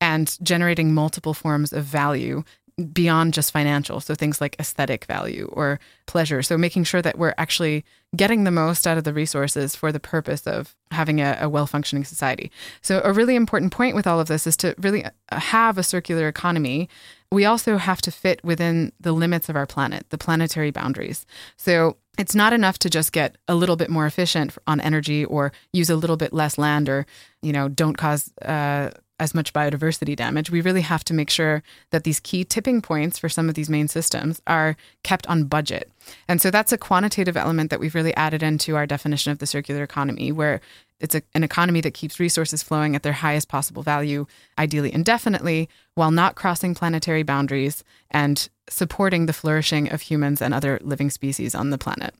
and 0.00 0.36
generating 0.42 0.94
multiple 0.94 1.34
forms 1.34 1.72
of 1.72 1.84
value 1.84 2.44
beyond 2.92 3.32
just 3.32 3.52
financial. 3.52 4.00
So 4.00 4.14
things 4.14 4.40
like 4.40 4.56
aesthetic 4.58 5.06
value 5.06 5.48
or 5.52 5.80
pleasure. 6.04 6.42
So 6.42 6.58
making 6.58 6.84
sure 6.84 7.00
that 7.00 7.16
we're 7.16 7.34
actually 7.38 7.84
getting 8.14 8.44
the 8.44 8.50
most 8.50 8.86
out 8.86 8.98
of 8.98 9.04
the 9.04 9.14
resources 9.14 9.74
for 9.74 9.92
the 9.92 10.00
purpose 10.00 10.46
of 10.46 10.76
having 10.90 11.20
a, 11.20 11.38
a 11.40 11.48
well 11.48 11.66
functioning 11.66 12.04
society. 12.04 12.50
So, 12.82 13.00
a 13.04 13.12
really 13.12 13.34
important 13.34 13.72
point 13.72 13.94
with 13.94 14.06
all 14.06 14.20
of 14.20 14.28
this 14.28 14.46
is 14.46 14.56
to 14.58 14.74
really 14.78 15.04
uh, 15.04 15.10
have 15.32 15.78
a 15.78 15.82
circular 15.82 16.28
economy. 16.28 16.88
We 17.32 17.44
also 17.44 17.76
have 17.76 18.00
to 18.02 18.10
fit 18.10 18.42
within 18.44 18.92
the 19.00 19.12
limits 19.12 19.48
of 19.48 19.56
our 19.56 19.66
planet, 19.66 20.08
the 20.10 20.18
planetary 20.18 20.70
boundaries. 20.70 21.26
So, 21.56 21.96
it's 22.18 22.34
not 22.34 22.52
enough 22.52 22.78
to 22.80 22.90
just 22.90 23.12
get 23.12 23.36
a 23.48 23.54
little 23.54 23.76
bit 23.76 23.90
more 23.90 24.06
efficient 24.06 24.56
on 24.66 24.80
energy 24.80 25.24
or 25.24 25.52
use 25.72 25.90
a 25.90 25.96
little 25.96 26.16
bit 26.16 26.32
less 26.32 26.56
land 26.56 26.88
or, 26.88 27.06
you 27.42 27.52
know, 27.52 27.68
don't 27.68 27.98
cause 27.98 28.32
uh, 28.42 28.90
as 29.18 29.34
much 29.34 29.52
biodiversity 29.52 30.14
damage, 30.14 30.50
we 30.50 30.60
really 30.60 30.82
have 30.82 31.04
to 31.04 31.14
make 31.14 31.30
sure 31.30 31.62
that 31.90 32.04
these 32.04 32.20
key 32.20 32.44
tipping 32.44 32.82
points 32.82 33.18
for 33.18 33.28
some 33.28 33.48
of 33.48 33.54
these 33.54 33.70
main 33.70 33.88
systems 33.88 34.42
are 34.46 34.76
kept 35.02 35.26
on 35.26 35.44
budget. 35.44 35.90
And 36.28 36.40
so 36.40 36.50
that's 36.50 36.72
a 36.72 36.78
quantitative 36.78 37.36
element 37.36 37.70
that 37.70 37.80
we've 37.80 37.94
really 37.94 38.14
added 38.14 38.42
into 38.42 38.76
our 38.76 38.86
definition 38.86 39.32
of 39.32 39.38
the 39.38 39.46
circular 39.46 39.82
economy, 39.82 40.32
where 40.32 40.60
it's 41.00 41.14
a, 41.14 41.22
an 41.34 41.44
economy 41.44 41.80
that 41.80 41.94
keeps 41.94 42.20
resources 42.20 42.62
flowing 42.62 42.94
at 42.94 43.02
their 43.02 43.12
highest 43.12 43.48
possible 43.48 43.82
value, 43.82 44.26
ideally 44.58 44.92
indefinitely, 44.92 45.68
while 45.94 46.10
not 46.10 46.36
crossing 46.36 46.74
planetary 46.74 47.22
boundaries 47.22 47.84
and 48.10 48.48
supporting 48.68 49.26
the 49.26 49.32
flourishing 49.32 49.90
of 49.90 50.02
humans 50.02 50.42
and 50.42 50.52
other 50.52 50.78
living 50.82 51.10
species 51.10 51.54
on 51.54 51.70
the 51.70 51.78
planet 51.78 52.14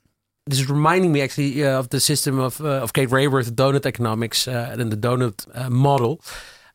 this 0.48 0.60
is 0.60 0.70
reminding 0.70 1.12
me 1.12 1.20
actually 1.20 1.64
uh, 1.64 1.78
of 1.78 1.88
the 1.88 1.98
system 1.98 2.38
of 2.38 2.60
uh, 2.60 2.82
of 2.82 2.92
Kate 2.92 3.08
Raworth, 3.08 3.50
donut 3.50 3.84
economics, 3.84 4.46
uh, 4.46 4.76
and 4.78 4.92
the 4.92 4.96
donut 4.96 5.44
uh, 5.54 5.68
model 5.68 6.20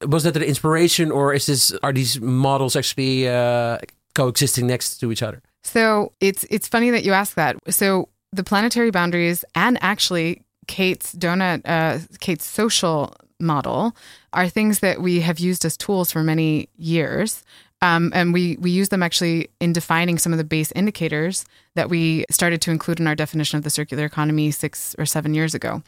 was 0.07 0.23
that 0.23 0.35
an 0.35 0.43
inspiration, 0.43 1.11
or 1.11 1.33
is 1.33 1.45
this 1.45 1.71
are 1.83 1.93
these 1.93 2.19
models 2.19 2.75
actually 2.75 3.27
uh, 3.27 3.77
coexisting 4.15 4.67
next 4.67 4.97
to 4.97 5.11
each 5.11 5.23
other? 5.23 5.41
So 5.63 6.11
it's 6.19 6.45
it's 6.49 6.67
funny 6.67 6.91
that 6.91 7.03
you 7.03 7.13
ask 7.13 7.35
that. 7.35 7.57
So 7.69 8.09
the 8.31 8.43
planetary 8.43 8.91
boundaries 8.91 9.45
and 9.55 9.77
actually 9.81 10.43
Kate's 10.67 11.13
donut, 11.13 11.61
uh, 11.65 11.99
Kate's 12.19 12.45
social 12.45 13.13
model 13.39 13.95
are 14.33 14.47
things 14.47 14.79
that 14.79 15.01
we 15.01 15.21
have 15.21 15.39
used 15.39 15.65
as 15.65 15.75
tools 15.75 16.11
for 16.11 16.23
many 16.23 16.69
years. 16.77 17.43
Um, 17.83 18.11
and 18.13 18.31
we 18.31 18.57
we 18.57 18.69
use 18.69 18.89
them 18.89 19.01
actually 19.01 19.49
in 19.59 19.73
defining 19.73 20.19
some 20.19 20.31
of 20.31 20.37
the 20.37 20.43
base 20.43 20.71
indicators 20.73 21.45
that 21.73 21.89
we 21.89 22.25
started 22.29 22.61
to 22.61 22.71
include 22.71 22.99
in 22.99 23.07
our 23.07 23.15
definition 23.15 23.57
of 23.57 23.63
the 23.63 23.71
circular 23.71 24.05
economy 24.05 24.51
six 24.51 24.95
or 24.99 25.05
seven 25.05 25.33
years 25.33 25.55
ago 25.55 25.81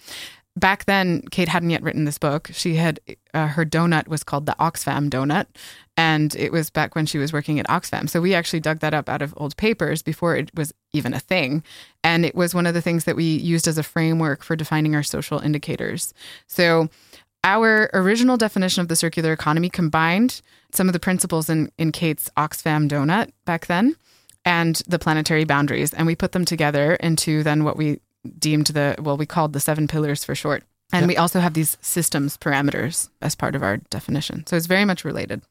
back 0.55 0.85
then, 0.85 1.23
Kate 1.31 1.47
hadn't 1.47 1.69
yet 1.69 1.83
written 1.83 2.05
this 2.05 2.17
book. 2.17 2.49
She 2.53 2.75
had 2.75 2.99
uh, 3.33 3.47
her 3.47 3.65
donut 3.65 4.07
was 4.07 4.23
called 4.23 4.45
the 4.45 4.55
Oxfam 4.59 5.09
donut, 5.09 5.47
and 5.97 6.35
it 6.35 6.51
was 6.51 6.69
back 6.69 6.95
when 6.95 7.05
she 7.05 7.17
was 7.17 7.33
working 7.33 7.59
at 7.59 7.67
Oxfam. 7.67 8.09
So 8.09 8.21
we 8.21 8.33
actually 8.33 8.59
dug 8.59 8.79
that 8.79 8.93
up 8.93 9.09
out 9.09 9.21
of 9.21 9.33
old 9.37 9.57
papers 9.57 10.01
before 10.01 10.35
it 10.35 10.51
was 10.55 10.73
even 10.91 11.13
a 11.13 11.19
thing, 11.19 11.63
and 12.03 12.25
it 12.25 12.35
was 12.35 12.53
one 12.53 12.67
of 12.67 12.73
the 12.73 12.81
things 12.81 13.05
that 13.05 13.15
we 13.15 13.23
used 13.23 13.67
as 13.67 13.77
a 13.77 13.83
framework 13.83 14.43
for 14.43 14.55
defining 14.55 14.95
our 14.95 15.03
social 15.03 15.39
indicators. 15.39 16.13
So. 16.47 16.89
Our 17.45 17.89
original 17.93 18.37
definition 18.37 18.79
of 18.79 18.87
the 18.87 18.95
circular 18.95 19.33
economy 19.33 19.69
combined 19.69 20.41
some 20.71 20.87
of 20.87 20.93
the 20.93 20.99
principles 20.99 21.49
in, 21.49 21.69
in 21.77 21.91
Kate's 21.91 22.29
Oxfam 22.37 22.87
donut 22.87 23.33
back 23.43 23.65
then 23.65 23.97
and 24.45 24.81
the 24.87 24.97
planetary 24.97 25.43
boundaries. 25.43 25.93
And 25.93 26.07
we 26.07 26.15
put 26.15 26.31
them 26.31 26.45
together 26.45 26.93
into 26.95 27.43
then 27.43 27.65
what 27.65 27.75
we 27.75 27.99
deemed 28.39 28.67
the, 28.67 28.95
well, 28.99 29.17
we 29.17 29.25
called 29.25 29.53
the 29.53 29.59
seven 29.59 29.87
pillars 29.87 30.23
for 30.23 30.35
short. 30.35 30.63
And 30.91 31.07
we 31.07 31.17
also 31.17 31.39
have 31.39 31.55
these 31.55 31.77
systems 31.81 32.37
parameters 32.37 33.09
as 33.19 33.35
part 33.35 33.55
of 33.55 33.63
our 33.63 33.77
definition. 33.77 34.45
So 34.45 34.55
it's 34.55 34.67
very 34.67 34.85
much 34.85 35.03
related. 35.03 35.41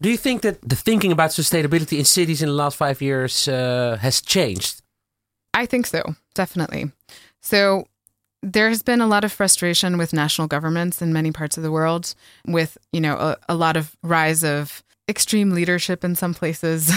Do 0.00 0.08
you 0.08 0.16
think 0.16 0.42
that 0.42 0.62
the 0.62 0.76
thinking 0.76 1.12
about 1.12 1.30
sustainability 1.30 1.98
in 1.98 2.04
cities 2.04 2.40
in 2.40 2.48
the 2.48 2.54
last 2.54 2.76
five 2.76 3.02
years 3.02 3.48
uh, 3.48 3.98
has 4.00 4.22
changed? 4.22 4.80
I 5.52 5.66
think 5.66 5.86
so, 5.86 6.14
definitely. 6.34 6.92
So 7.42 7.86
there 8.42 8.68
has 8.68 8.82
been 8.82 9.00
a 9.00 9.06
lot 9.06 9.24
of 9.24 9.32
frustration 9.32 9.98
with 9.98 10.12
national 10.12 10.48
governments 10.48 11.02
in 11.02 11.12
many 11.12 11.32
parts 11.32 11.56
of 11.56 11.62
the 11.62 11.72
world, 11.72 12.14
with 12.46 12.78
you 12.92 13.00
know 13.00 13.14
a, 13.14 13.36
a 13.48 13.54
lot 13.54 13.76
of 13.76 13.96
rise 14.02 14.44
of 14.44 14.84
extreme 15.08 15.50
leadership 15.50 16.04
in 16.04 16.14
some 16.14 16.34
places 16.34 16.92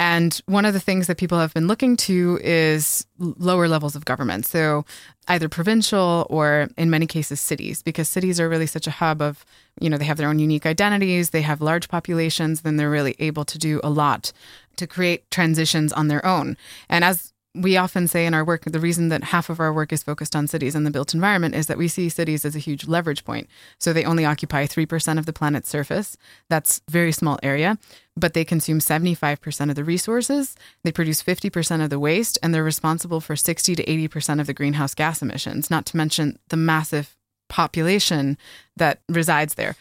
And 0.00 0.40
one 0.46 0.64
of 0.64 0.74
the 0.74 0.80
things 0.80 1.08
that 1.08 1.18
people 1.18 1.38
have 1.38 1.52
been 1.54 1.66
looking 1.66 1.96
to 1.98 2.38
is 2.42 3.04
lower 3.18 3.66
levels 3.66 3.96
of 3.96 4.04
government. 4.04 4.46
So 4.46 4.84
either 5.26 5.48
provincial 5.48 6.26
or 6.30 6.68
in 6.76 6.88
many 6.88 7.06
cases 7.06 7.40
cities, 7.40 7.82
because 7.82 8.08
cities 8.08 8.38
are 8.38 8.48
really 8.48 8.66
such 8.66 8.86
a 8.86 8.92
hub 8.92 9.20
of, 9.20 9.44
you 9.80 9.90
know, 9.90 9.98
they 9.98 10.04
have 10.04 10.16
their 10.16 10.28
own 10.28 10.38
unique 10.38 10.66
identities, 10.66 11.30
they 11.30 11.42
have 11.42 11.60
large 11.60 11.88
populations, 11.88 12.60
then 12.60 12.76
they're 12.76 12.90
really 12.90 13.16
able 13.18 13.44
to 13.46 13.58
do 13.58 13.80
a 13.82 13.90
lot 13.90 14.32
to 14.76 14.86
create 14.86 15.28
transitions 15.30 15.92
on 15.92 16.06
their 16.06 16.24
own. 16.24 16.56
And 16.88 17.04
as 17.04 17.32
we 17.54 17.76
often 17.76 18.06
say 18.06 18.26
in 18.26 18.34
our 18.34 18.44
work, 18.44 18.64
the 18.64 18.78
reason 18.78 19.08
that 19.08 19.24
half 19.24 19.48
of 19.50 19.58
our 19.58 19.72
work 19.72 19.92
is 19.92 20.02
focused 20.02 20.36
on 20.36 20.46
cities 20.46 20.74
and 20.74 20.86
the 20.86 20.90
built 20.90 21.14
environment 21.14 21.54
is 21.54 21.66
that 21.66 21.78
we 21.78 21.88
see 21.88 22.08
cities 22.08 22.44
as 22.44 22.54
a 22.54 22.60
huge 22.60 22.86
leverage 22.86 23.24
point. 23.24 23.48
So 23.78 23.92
they 23.92 24.04
only 24.04 24.24
occupy 24.24 24.66
3% 24.66 25.18
of 25.18 25.26
the 25.26 25.32
planet's 25.32 25.68
surface. 25.68 26.16
That's 26.48 26.80
a 26.86 26.90
very 26.90 27.12
small 27.12 27.38
area, 27.42 27.78
but 28.16 28.34
they 28.34 28.44
consume 28.44 28.80
75% 28.80 29.70
of 29.70 29.76
the 29.76 29.84
resources. 29.84 30.56
They 30.84 30.92
produce 30.92 31.22
50% 31.22 31.82
of 31.82 31.90
the 31.90 31.98
waste, 31.98 32.38
and 32.42 32.54
they're 32.54 32.64
responsible 32.64 33.20
for 33.20 33.34
60 33.34 33.74
to 33.74 33.84
80% 33.84 34.40
of 34.40 34.46
the 34.46 34.54
greenhouse 34.54 34.94
gas 34.94 35.22
emissions, 35.22 35.70
not 35.70 35.86
to 35.86 35.96
mention 35.96 36.38
the 36.48 36.56
massive 36.56 37.16
population 37.48 38.36
that 38.76 39.00
resides 39.08 39.54
there. 39.54 39.74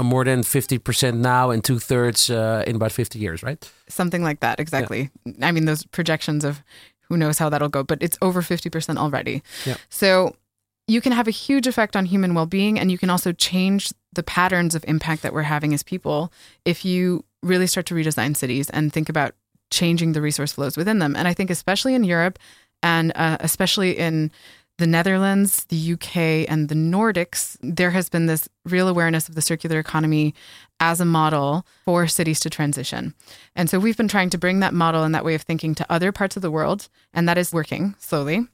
More 0.00 0.24
than 0.24 0.42
50% 0.42 1.14
now 1.16 1.50
and 1.50 1.64
two 1.64 1.78
thirds 1.78 2.30
uh, 2.30 2.62
in 2.66 2.76
about 2.76 2.92
50 2.92 3.18
years, 3.18 3.42
right? 3.42 3.70
Something 3.88 4.22
like 4.22 4.40
that, 4.40 4.60
exactly. 4.60 5.10
Yeah. 5.24 5.48
I 5.48 5.52
mean, 5.52 5.64
those 5.64 5.84
projections 5.84 6.44
of 6.44 6.62
who 7.08 7.16
knows 7.16 7.38
how 7.38 7.48
that'll 7.48 7.68
go, 7.68 7.82
but 7.82 8.02
it's 8.02 8.18
over 8.22 8.42
50% 8.42 8.96
already. 8.96 9.42
Yeah. 9.64 9.76
So 9.88 10.36
you 10.86 11.00
can 11.00 11.12
have 11.12 11.28
a 11.28 11.32
huge 11.32 11.66
effect 11.66 11.96
on 11.96 12.04
human 12.06 12.34
well 12.34 12.46
being, 12.46 12.78
and 12.78 12.90
you 12.90 12.98
can 12.98 13.10
also 13.10 13.32
change 13.32 13.92
the 14.12 14.22
patterns 14.22 14.74
of 14.74 14.84
impact 14.86 15.22
that 15.22 15.32
we're 15.32 15.42
having 15.42 15.74
as 15.74 15.82
people 15.82 16.32
if 16.64 16.84
you 16.84 17.24
really 17.42 17.66
start 17.66 17.86
to 17.86 17.94
redesign 17.94 18.36
cities 18.36 18.70
and 18.70 18.92
think 18.92 19.08
about 19.08 19.34
changing 19.70 20.12
the 20.12 20.20
resource 20.20 20.52
flows 20.52 20.76
within 20.76 20.98
them. 20.98 21.16
And 21.16 21.26
I 21.26 21.34
think, 21.34 21.50
especially 21.50 21.94
in 21.94 22.04
Europe, 22.04 22.38
and 22.82 23.12
uh, 23.14 23.38
especially 23.40 23.96
in 23.96 24.30
the 24.78 24.86
Netherlands, 24.86 25.64
the 25.66 25.92
UK, 25.92 26.50
and 26.50 26.68
the 26.68 26.74
Nordics, 26.74 27.56
there 27.62 27.92
has 27.92 28.08
been 28.08 28.26
this 28.26 28.48
real 28.64 28.88
awareness 28.88 29.28
of 29.28 29.34
the 29.34 29.42
circular 29.42 29.78
economy 29.78 30.34
as 30.80 31.00
a 31.00 31.04
model 31.04 31.64
for 31.84 32.08
cities 32.08 32.40
to 32.40 32.50
transition. 32.50 33.14
And 33.54 33.70
so 33.70 33.78
we've 33.78 33.96
been 33.96 34.08
trying 34.08 34.30
to 34.30 34.38
bring 34.38 34.60
that 34.60 34.74
model 34.74 35.04
and 35.04 35.14
that 35.14 35.24
way 35.24 35.34
of 35.34 35.42
thinking 35.42 35.74
to 35.76 35.86
other 35.88 36.10
parts 36.10 36.34
of 36.36 36.42
the 36.42 36.50
world, 36.50 36.88
and 37.12 37.28
that 37.28 37.38
is 37.38 37.52
working 37.52 37.94
slowly. 37.98 38.48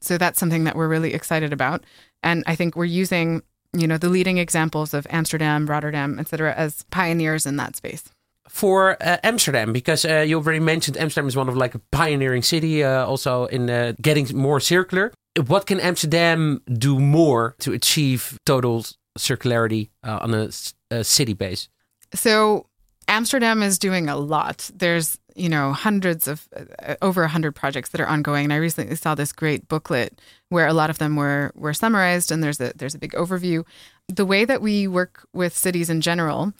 So 0.00 0.16
that's 0.16 0.38
something 0.38 0.64
that 0.64 0.76
we're 0.76 0.88
really 0.88 1.12
excited 1.12 1.52
about. 1.52 1.84
And 2.22 2.44
I 2.46 2.54
think 2.54 2.74
we're 2.74 2.84
using, 2.84 3.42
you 3.76 3.86
know, 3.86 3.98
the 3.98 4.08
leading 4.08 4.38
examples 4.38 4.94
of 4.94 5.06
Amsterdam, 5.10 5.66
Rotterdam, 5.66 6.18
et 6.18 6.28
cetera, 6.28 6.54
as 6.54 6.84
pioneers 6.90 7.44
in 7.44 7.56
that 7.56 7.76
space 7.76 8.04
for 8.48 8.96
uh, 9.02 9.18
Amsterdam 9.22 9.72
because 9.72 10.06
uh, 10.06 10.24
you 10.26 10.36
already 10.36 10.58
mentioned 10.58 10.96
Amsterdam 10.96 11.28
is 11.28 11.36
one 11.36 11.50
of 11.50 11.56
like 11.56 11.74
a 11.74 11.78
pioneering 11.92 12.42
city 12.42 12.82
uh, 12.82 13.04
also 13.04 13.44
in 13.46 13.68
uh, 13.68 13.92
getting 14.00 14.26
more 14.34 14.58
circular 14.58 15.12
what 15.46 15.66
can 15.66 15.80
Amsterdam 15.80 16.60
do 16.66 16.98
more 16.98 17.54
to 17.60 17.72
achieve 17.72 18.38
total 18.44 18.84
circularity 19.18 19.90
uh, 20.02 20.18
on 20.22 20.34
a, 20.34 20.50
a 20.90 21.04
city 21.04 21.34
base? 21.34 21.68
So 22.14 22.66
Amsterdam 23.08 23.62
is 23.62 23.78
doing 23.78 24.08
a 24.08 24.16
lot. 24.16 24.70
There's, 24.74 25.18
you 25.34 25.48
know, 25.48 25.72
hundreds 25.72 26.28
of 26.28 26.48
uh, 26.54 26.94
over 27.02 27.22
100 27.22 27.52
projects 27.54 27.90
that 27.90 28.00
are 28.00 28.06
ongoing 28.06 28.44
and 28.44 28.52
I 28.52 28.56
recently 28.56 28.96
saw 28.96 29.14
this 29.14 29.32
great 29.32 29.68
booklet 29.68 30.20
where 30.48 30.66
a 30.66 30.72
lot 30.72 30.90
of 30.90 30.98
them 30.98 31.16
were 31.16 31.52
were 31.54 31.74
summarized 31.74 32.30
and 32.30 32.42
there's 32.42 32.60
a 32.60 32.72
there's 32.76 32.94
a 32.94 32.98
big 32.98 33.12
overview. 33.12 33.64
The 34.08 34.26
way 34.26 34.44
that 34.44 34.62
we 34.62 34.86
work 34.86 35.26
with 35.32 35.56
cities 35.56 35.90
in 35.90 36.00
general, 36.00 36.52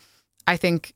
I 0.47 0.57
think 0.57 0.95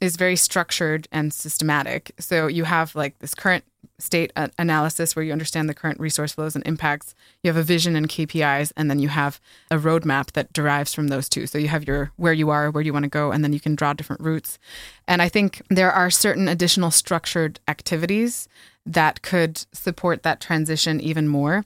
is 0.00 0.16
very 0.16 0.36
structured 0.36 1.08
and 1.10 1.32
systematic. 1.32 2.12
So 2.18 2.46
you 2.46 2.64
have 2.64 2.94
like 2.94 3.18
this 3.18 3.34
current 3.34 3.64
state 3.98 4.32
uh, 4.36 4.48
analysis 4.58 5.14
where 5.14 5.24
you 5.24 5.32
understand 5.32 5.68
the 5.68 5.74
current 5.74 5.98
resource 5.98 6.32
flows 6.32 6.54
and 6.54 6.66
impacts. 6.66 7.14
You 7.42 7.48
have 7.48 7.56
a 7.56 7.62
vision 7.62 7.96
and 7.96 8.08
KPIs, 8.08 8.72
and 8.76 8.90
then 8.90 8.98
you 8.98 9.08
have 9.08 9.40
a 9.70 9.76
roadmap 9.76 10.32
that 10.32 10.52
derives 10.52 10.94
from 10.94 11.08
those 11.08 11.28
two. 11.28 11.46
So 11.46 11.58
you 11.58 11.68
have 11.68 11.86
your 11.86 12.12
where 12.16 12.32
you 12.32 12.50
are, 12.50 12.70
where 12.70 12.82
you 12.82 12.92
want 12.92 13.04
to 13.04 13.10
go, 13.10 13.32
and 13.32 13.42
then 13.42 13.52
you 13.52 13.60
can 13.60 13.74
draw 13.74 13.92
different 13.92 14.22
routes. 14.22 14.58
And 15.06 15.20
I 15.20 15.28
think 15.28 15.62
there 15.68 15.92
are 15.92 16.10
certain 16.10 16.48
additional 16.48 16.90
structured 16.90 17.60
activities 17.66 18.48
that 18.88 19.22
could 19.22 19.64
support 19.72 20.22
that 20.22 20.40
transition 20.40 21.00
even 21.00 21.28
more 21.28 21.64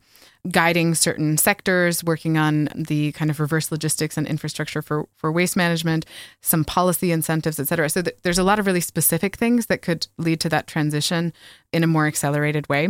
guiding 0.51 0.95
certain 0.95 1.39
sectors, 1.39 2.03
working 2.03 2.37
on 2.37 2.69
the 2.75 3.13
kind 3.13 3.31
of 3.31 3.39
reverse 3.39 3.71
logistics 3.71 4.17
and 4.17 4.27
infrastructure 4.27 4.83
for, 4.83 5.07
for 5.17 5.31
waste 5.31 5.57
management, 5.57 6.05
some 6.41 6.65
policy 6.65 7.13
incentives, 7.13 7.61
et 7.61 7.69
cetera. 7.69 7.89
So 7.89 8.03
th- 8.03 8.17
there's 8.23 8.39
a 8.39 8.43
lot 8.43 8.59
of 8.59 8.67
really 8.67 8.81
specific 8.81 9.37
things 9.37 9.67
that 9.67 9.83
could 9.83 10.09
lead 10.19 10.41
to 10.41 10.49
that 10.49 10.67
transition 10.67 11.33
in 11.73 11.85
a 11.85 11.87
more 11.87 12.07
accelerated 12.07 12.69
way. 12.69 12.89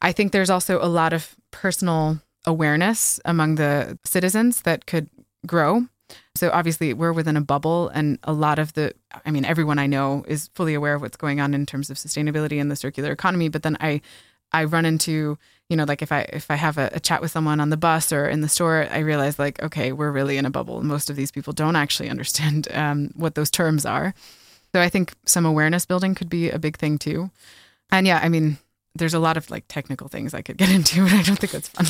I 0.00 0.12
think 0.12 0.32
there's 0.32 0.50
also 0.50 0.82
a 0.82 0.88
lot 0.88 1.12
of 1.12 1.34
personal 1.50 2.20
awareness 2.46 3.20
among 3.24 3.56
the 3.56 3.98
citizens 4.04 4.62
that 4.62 4.86
could 4.86 5.10
grow. 5.46 5.86
So 6.34 6.50
obviously 6.52 6.92
we're 6.94 7.12
within 7.12 7.36
a 7.36 7.40
bubble 7.40 7.88
and 7.88 8.18
a 8.24 8.32
lot 8.32 8.58
of 8.58 8.72
the 8.74 8.92
I 9.24 9.30
mean 9.30 9.44
everyone 9.44 9.78
I 9.78 9.86
know 9.86 10.24
is 10.26 10.50
fully 10.54 10.74
aware 10.74 10.94
of 10.94 11.02
what's 11.02 11.16
going 11.16 11.40
on 11.40 11.54
in 11.54 11.66
terms 11.66 11.90
of 11.90 11.96
sustainability 11.96 12.60
and 12.60 12.70
the 12.70 12.76
circular 12.76 13.12
economy, 13.12 13.48
but 13.48 13.62
then 13.62 13.76
I 13.80 14.00
I 14.52 14.64
run 14.64 14.84
into 14.84 15.38
you 15.68 15.76
know 15.76 15.84
like 15.84 16.02
if 16.02 16.12
i 16.12 16.20
if 16.32 16.50
i 16.50 16.54
have 16.54 16.78
a, 16.78 16.90
a, 16.92 17.00
chat 17.00 17.22
with 17.22 17.30
someone 17.30 17.58
on 17.58 17.70
the 17.70 17.76
bus 17.76 18.12
or 18.12 18.28
in 18.28 18.42
the 18.42 18.48
store 18.48 18.86
i 18.90 18.98
realize 18.98 19.38
like 19.38 19.62
okay 19.62 19.92
we're 19.92 20.12
really 20.12 20.36
in 20.36 20.46
a 20.46 20.50
bubble. 20.50 20.82
Most 20.82 21.10
of 21.10 21.16
these 21.16 21.30
people 21.30 21.52
don't 21.52 21.76
actually 21.76 22.10
understand 22.14 22.68
um, 22.72 23.10
what 23.14 23.34
those 23.34 23.50
terms 23.50 23.86
are. 23.86 24.14
So 24.72 24.80
i 24.80 24.88
think 24.88 25.14
some 25.24 25.46
awareness 25.46 25.86
building 25.86 26.14
could 26.14 26.28
be 26.28 26.50
a 26.50 26.58
big 26.58 26.76
thing 26.76 26.98
too. 26.98 27.30
And 27.90 28.06
yeah 28.06 28.20
i 28.22 28.28
mean 28.28 28.58
there's 28.94 29.14
a 29.14 29.18
lot 29.18 29.36
of 29.36 29.50
like 29.50 29.64
technical 29.68 30.08
things 30.08 30.34
i 30.34 30.42
could 30.42 30.56
get 30.56 30.70
into 30.78 31.02
but 31.04 31.12
i 31.12 31.22
don't 31.22 31.38
think 31.38 31.52
that's 31.52 31.68
fun 31.68 31.86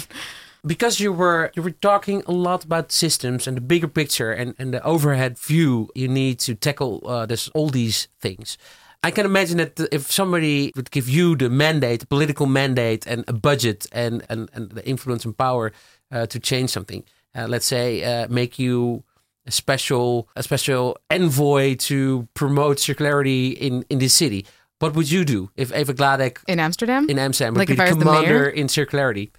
because 0.66 1.00
you 1.00 1.12
were 1.12 1.50
you 1.54 1.62
were 1.62 1.70
talking 1.70 2.22
a 2.26 2.32
lot 2.32 2.64
about 2.64 2.92
systems 2.92 3.46
and 3.46 3.56
the 3.56 3.60
bigger 3.60 3.88
picture 3.88 4.32
and, 4.32 4.54
and 4.58 4.72
the 4.72 4.82
overhead 4.84 5.38
view 5.38 5.90
you 5.94 6.08
need 6.08 6.38
to 6.38 6.54
tackle 6.54 7.02
uh, 7.06 7.26
this 7.26 7.48
all 7.50 7.68
these 7.68 8.08
things 8.20 8.58
I 9.04 9.10
can 9.10 9.26
imagine 9.26 9.58
that 9.58 9.78
if 9.92 10.10
somebody 10.10 10.72
would 10.74 10.90
give 10.90 11.10
you 11.10 11.36
the 11.36 11.50
mandate, 11.50 12.00
the 12.00 12.06
political 12.06 12.46
mandate, 12.46 13.06
and 13.06 13.22
a 13.28 13.34
budget, 13.34 13.86
and 13.92 14.24
and, 14.30 14.48
and 14.54 14.70
the 14.70 14.82
influence 14.88 15.26
and 15.26 15.36
power 15.36 15.72
uh, 16.10 16.24
to 16.24 16.40
change 16.40 16.70
something, 16.70 17.04
uh, 17.34 17.46
let's 17.46 17.66
say, 17.66 18.02
uh, 18.02 18.28
make 18.30 18.58
you 18.58 19.04
a 19.46 19.50
special 19.50 20.26
a 20.36 20.42
special 20.42 20.96
envoy 21.10 21.74
to 21.74 22.26
promote 22.32 22.78
circularity 22.78 23.52
in 23.52 23.84
in 23.90 23.98
this 23.98 24.14
city. 24.14 24.46
What 24.78 24.94
would 24.94 25.10
you 25.10 25.24
do 25.26 25.50
if 25.54 25.70
Eva 25.72 25.92
Gladek 25.92 26.38
in 26.48 26.58
Amsterdam 26.58 27.06
in 27.10 27.18
Amsterdam 27.18 27.52
like 27.54 27.68
would 27.68 27.76
be 27.76 27.84
the 27.84 27.96
commander 27.96 28.44
the 28.44 28.58
in 28.58 28.68
circularity? 28.68 29.30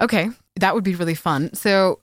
Okay, 0.00 0.30
that 0.56 0.74
would 0.74 0.84
be 0.84 0.94
really 0.94 1.14
fun. 1.14 1.52
So, 1.54 2.00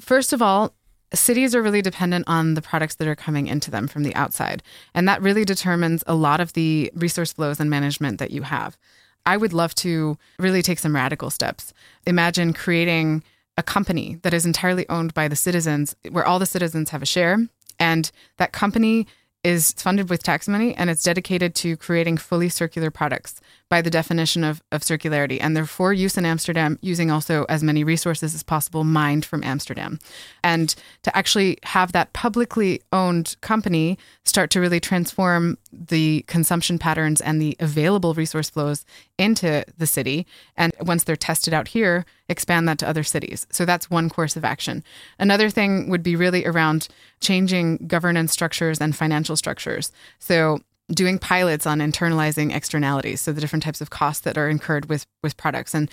first 0.00 0.32
of 0.32 0.42
all, 0.42 0.74
cities 1.14 1.54
are 1.54 1.62
really 1.62 1.82
dependent 1.82 2.26
on 2.28 2.54
the 2.54 2.62
products 2.62 2.96
that 2.96 3.08
are 3.08 3.16
coming 3.16 3.46
into 3.46 3.70
them 3.70 3.88
from 3.88 4.02
the 4.02 4.14
outside. 4.14 4.62
And 4.94 5.08
that 5.08 5.22
really 5.22 5.44
determines 5.44 6.04
a 6.06 6.14
lot 6.14 6.40
of 6.40 6.52
the 6.52 6.90
resource 6.94 7.32
flows 7.32 7.60
and 7.60 7.70
management 7.70 8.18
that 8.18 8.30
you 8.30 8.42
have. 8.42 8.76
I 9.24 9.36
would 9.36 9.52
love 9.52 9.74
to 9.76 10.18
really 10.38 10.62
take 10.62 10.78
some 10.78 10.94
radical 10.94 11.30
steps. 11.30 11.72
Imagine 12.06 12.52
creating 12.52 13.22
a 13.56 13.62
company 13.62 14.18
that 14.22 14.34
is 14.34 14.46
entirely 14.46 14.88
owned 14.88 15.14
by 15.14 15.28
the 15.28 15.36
citizens, 15.36 15.96
where 16.10 16.26
all 16.26 16.38
the 16.38 16.46
citizens 16.46 16.90
have 16.90 17.02
a 17.02 17.06
share, 17.06 17.38
and 17.78 18.10
that 18.36 18.52
company 18.52 19.06
is 19.44 19.72
funded 19.72 20.10
with 20.10 20.22
tax 20.22 20.48
money 20.48 20.74
and 20.74 20.90
it's 20.90 21.02
dedicated 21.02 21.54
to 21.54 21.76
creating 21.76 22.16
fully 22.16 22.48
circular 22.48 22.90
products 22.90 23.40
by 23.68 23.80
the 23.80 23.90
definition 23.90 24.42
of, 24.42 24.60
of 24.72 24.82
circularity. 24.82 25.38
And 25.40 25.56
they're 25.56 25.92
use 25.92 26.18
in 26.18 26.24
Amsterdam, 26.24 26.78
using 26.82 27.10
also 27.10 27.44
as 27.48 27.62
many 27.62 27.84
resources 27.84 28.34
as 28.34 28.42
possible 28.42 28.82
mined 28.82 29.24
from 29.24 29.44
Amsterdam. 29.44 30.00
And 30.42 30.74
to 31.02 31.16
actually 31.16 31.58
have 31.62 31.92
that 31.92 32.12
publicly 32.12 32.82
owned 32.92 33.36
company 33.40 33.98
start 34.24 34.50
to 34.50 34.60
really 34.60 34.80
transform 34.80 35.56
the 35.72 36.24
consumption 36.26 36.78
patterns 36.78 37.20
and 37.20 37.40
the 37.40 37.56
available 37.60 38.14
resource 38.14 38.50
flows 38.50 38.84
into 39.18 39.64
the 39.76 39.86
city. 39.86 40.26
And 40.56 40.72
once 40.80 41.04
they're 41.04 41.16
tested 41.16 41.54
out 41.54 41.68
here, 41.68 42.04
expand 42.28 42.68
that 42.68 42.78
to 42.78 42.88
other 42.88 43.02
cities. 43.02 43.46
So 43.50 43.64
that's 43.64 43.90
one 43.90 44.08
course 44.10 44.36
of 44.36 44.44
action. 44.44 44.84
Another 45.18 45.50
thing 45.50 45.88
would 45.88 46.02
be 46.02 46.16
really 46.16 46.44
around 46.44 46.88
changing 47.20 47.78
governance 47.86 48.32
structures 48.32 48.80
and 48.80 48.94
financial 48.94 49.36
structures. 49.36 49.92
So 50.18 50.60
doing 50.90 51.18
pilots 51.18 51.66
on 51.66 51.78
internalizing 51.78 52.54
externalities, 52.54 53.20
so 53.20 53.32
the 53.32 53.40
different 53.40 53.62
types 53.62 53.80
of 53.80 53.90
costs 53.90 54.22
that 54.22 54.38
are 54.38 54.48
incurred 54.48 54.88
with 54.88 55.06
with 55.22 55.36
products 55.36 55.74
and 55.74 55.90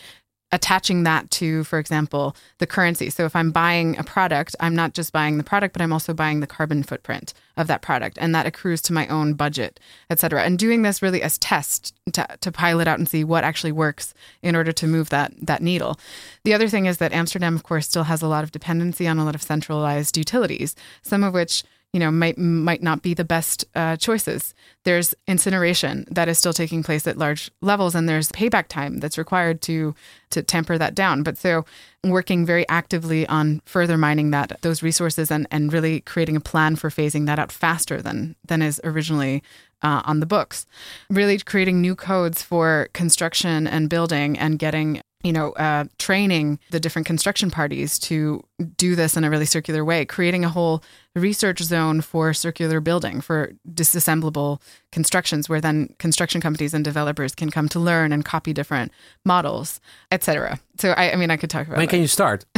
attaching 0.55 1.03
that 1.03 1.29
to, 1.29 1.65
for 1.65 1.79
example, 1.79 2.33
the 2.59 2.65
currency. 2.65 3.09
So 3.09 3.25
if 3.25 3.35
I'm 3.35 3.51
buying 3.51 3.97
a 3.99 4.03
product, 4.03 4.55
I'm 4.61 4.73
not 4.73 4.93
just 4.93 5.11
buying 5.11 5.37
the 5.37 5.43
product, 5.43 5.73
but 5.73 5.81
I'm 5.81 5.91
also 5.91 6.13
buying 6.13 6.39
the 6.39 6.47
carbon 6.47 6.81
footprint 6.81 7.33
of 7.57 7.67
that 7.67 7.81
product, 7.81 8.17
and 8.21 8.33
that 8.33 8.45
accrues 8.45 8.81
to 8.83 8.93
my 8.93 9.05
own 9.07 9.33
budget, 9.33 9.79
et 10.09 10.19
cetera. 10.19 10.43
And 10.43 10.57
doing 10.57 10.81
this 10.81 11.01
really 11.01 11.21
as 11.21 11.37
test 11.37 11.93
to, 12.13 12.25
to 12.39 12.51
pilot 12.51 12.87
out 12.87 12.99
and 12.99 13.07
see 13.07 13.23
what 13.25 13.43
actually 13.43 13.73
works 13.73 14.13
in 14.41 14.55
order 14.55 14.71
to 14.71 14.87
move 14.87 15.09
that 15.09 15.33
that 15.41 15.61
needle. 15.61 15.99
The 16.45 16.53
other 16.53 16.69
thing 16.69 16.85
is 16.85 16.97
that 16.99 17.11
Amsterdam, 17.11 17.55
of 17.55 17.63
course, 17.63 17.87
still 17.87 18.03
has 18.03 18.21
a 18.21 18.27
lot 18.27 18.43
of 18.45 18.51
dependency 18.51 19.07
on 19.07 19.19
a 19.19 19.25
lot 19.25 19.35
of 19.35 19.43
centralized 19.43 20.17
utilities, 20.17 20.75
some 21.01 21.23
of 21.23 21.33
which 21.33 21.63
you 21.93 21.99
know 21.99 22.11
might 22.11 22.37
might 22.37 22.83
not 22.83 23.01
be 23.01 23.13
the 23.13 23.23
best 23.23 23.65
uh, 23.75 23.95
choices. 23.95 24.53
There's 24.83 25.15
incineration 25.27 26.05
that 26.11 26.27
is 26.27 26.37
still 26.37 26.53
taking 26.53 26.83
place 26.83 27.07
at 27.07 27.17
large 27.17 27.51
levels, 27.61 27.95
and 27.95 28.07
there's 28.07 28.31
payback 28.31 28.67
time 28.67 28.99
that's 28.99 29.17
required 29.17 29.61
to 29.63 29.95
to 30.31 30.43
temper 30.43 30.77
that 30.77 30.95
down. 30.95 31.23
But 31.23 31.37
so 31.37 31.65
working 32.03 32.45
very 32.45 32.67
actively 32.69 33.25
on 33.27 33.61
further 33.65 33.97
mining 33.97 34.31
that 34.31 34.61
those 34.61 34.83
resources 34.83 35.31
and 35.31 35.47
and 35.51 35.71
really 35.71 36.01
creating 36.01 36.35
a 36.35 36.41
plan 36.41 36.75
for 36.75 36.89
phasing 36.89 37.25
that 37.27 37.39
out 37.39 37.51
faster 37.51 38.01
than 38.01 38.35
than 38.45 38.61
is 38.61 38.81
originally 38.83 39.41
uh, 39.81 40.01
on 40.05 40.19
the 40.19 40.25
books. 40.25 40.65
Really 41.09 41.37
creating 41.39 41.79
new 41.79 41.95
codes 41.95 42.41
for 42.41 42.89
construction 42.93 43.67
and 43.67 43.89
building 43.89 44.37
and 44.37 44.59
getting 44.59 45.01
you 45.25 45.33
know, 45.33 45.53
uh, 45.53 45.85
training 45.97 46.59
the 46.69 46.79
different 46.79 47.07
construction 47.07 47.49
parties 47.49 47.97
to 47.97 48.43
do 48.77 48.95
this 48.95 49.17
in 49.17 49.23
a 49.23 49.29
really 49.29 49.47
circular 49.47 49.83
way, 49.83 50.05
creating 50.05 50.45
a 50.45 50.49
whole 50.49 50.83
research 51.15 51.59
zone 51.63 52.01
for 52.01 52.31
circular 52.31 52.79
building, 52.79 53.21
for 53.21 53.53
disassemblable 53.73 54.61
constructions, 54.91 55.49
where 55.49 55.59
then 55.59 55.95
construction 55.97 56.39
companies 56.39 56.75
and 56.75 56.85
developers 56.85 57.33
can 57.33 57.49
come 57.49 57.67
to 57.69 57.79
learn 57.79 58.11
and 58.11 58.23
copy 58.23 58.53
different 58.53 58.91
models, 59.25 59.81
etc. 60.11 60.59
So, 60.77 60.91
I, 60.91 61.13
I, 61.13 61.15
mean, 61.15 61.31
I 61.31 61.37
could 61.37 61.49
talk 61.49 61.65
about. 61.65 61.77
When 61.77 61.87
can 61.87 62.01
you 62.01 62.07
start? 62.07 62.45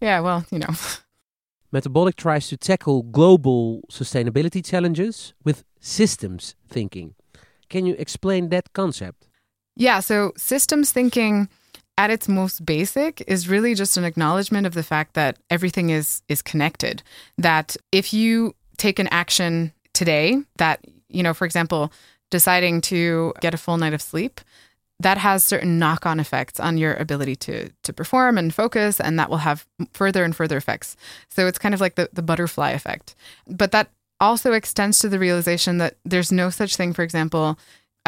yeah, 0.00 0.20
well, 0.20 0.46
you 0.50 0.60
know. 0.60 0.74
Metabolic 1.70 2.16
tries 2.16 2.48
to 2.48 2.56
tackle 2.56 3.02
global 3.02 3.82
sustainability 3.90 4.64
challenges 4.64 5.34
with 5.44 5.64
systems 5.78 6.54
thinking. 6.66 7.14
Can 7.68 7.84
you 7.84 7.94
explain 7.98 8.48
that 8.48 8.72
concept? 8.72 9.27
Yeah. 9.78 10.00
So 10.00 10.32
systems 10.36 10.90
thinking 10.90 11.48
at 11.96 12.10
its 12.10 12.28
most 12.28 12.66
basic 12.66 13.22
is 13.26 13.48
really 13.48 13.74
just 13.74 13.96
an 13.96 14.04
acknowledgement 14.04 14.66
of 14.66 14.74
the 14.74 14.82
fact 14.82 15.14
that 15.14 15.38
everything 15.48 15.90
is 15.90 16.20
is 16.28 16.42
connected. 16.42 17.02
That 17.38 17.76
if 17.92 18.12
you 18.12 18.54
take 18.76 18.98
an 18.98 19.08
action 19.08 19.72
today 19.94 20.42
that, 20.58 20.84
you 21.08 21.22
know, 21.22 21.32
for 21.32 21.44
example, 21.44 21.92
deciding 22.30 22.80
to 22.82 23.32
get 23.40 23.54
a 23.54 23.56
full 23.56 23.78
night 23.78 23.94
of 23.94 24.02
sleep, 24.02 24.40
that 25.00 25.18
has 25.18 25.44
certain 25.44 25.78
knock-on 25.78 26.18
effects 26.18 26.58
on 26.58 26.76
your 26.76 26.94
ability 26.94 27.36
to 27.36 27.70
to 27.84 27.92
perform 27.92 28.36
and 28.36 28.52
focus 28.52 29.00
and 29.00 29.16
that 29.18 29.30
will 29.30 29.38
have 29.38 29.64
further 29.92 30.24
and 30.24 30.34
further 30.34 30.56
effects. 30.56 30.96
So 31.28 31.46
it's 31.46 31.58
kind 31.58 31.74
of 31.74 31.80
like 31.80 31.94
the, 31.94 32.10
the 32.12 32.22
butterfly 32.22 32.70
effect. 32.70 33.14
But 33.46 33.70
that 33.70 33.90
also 34.20 34.52
extends 34.52 34.98
to 34.98 35.08
the 35.08 35.18
realization 35.18 35.78
that 35.78 35.96
there's 36.04 36.32
no 36.32 36.50
such 36.50 36.74
thing, 36.76 36.92
for 36.92 37.02
example, 37.02 37.58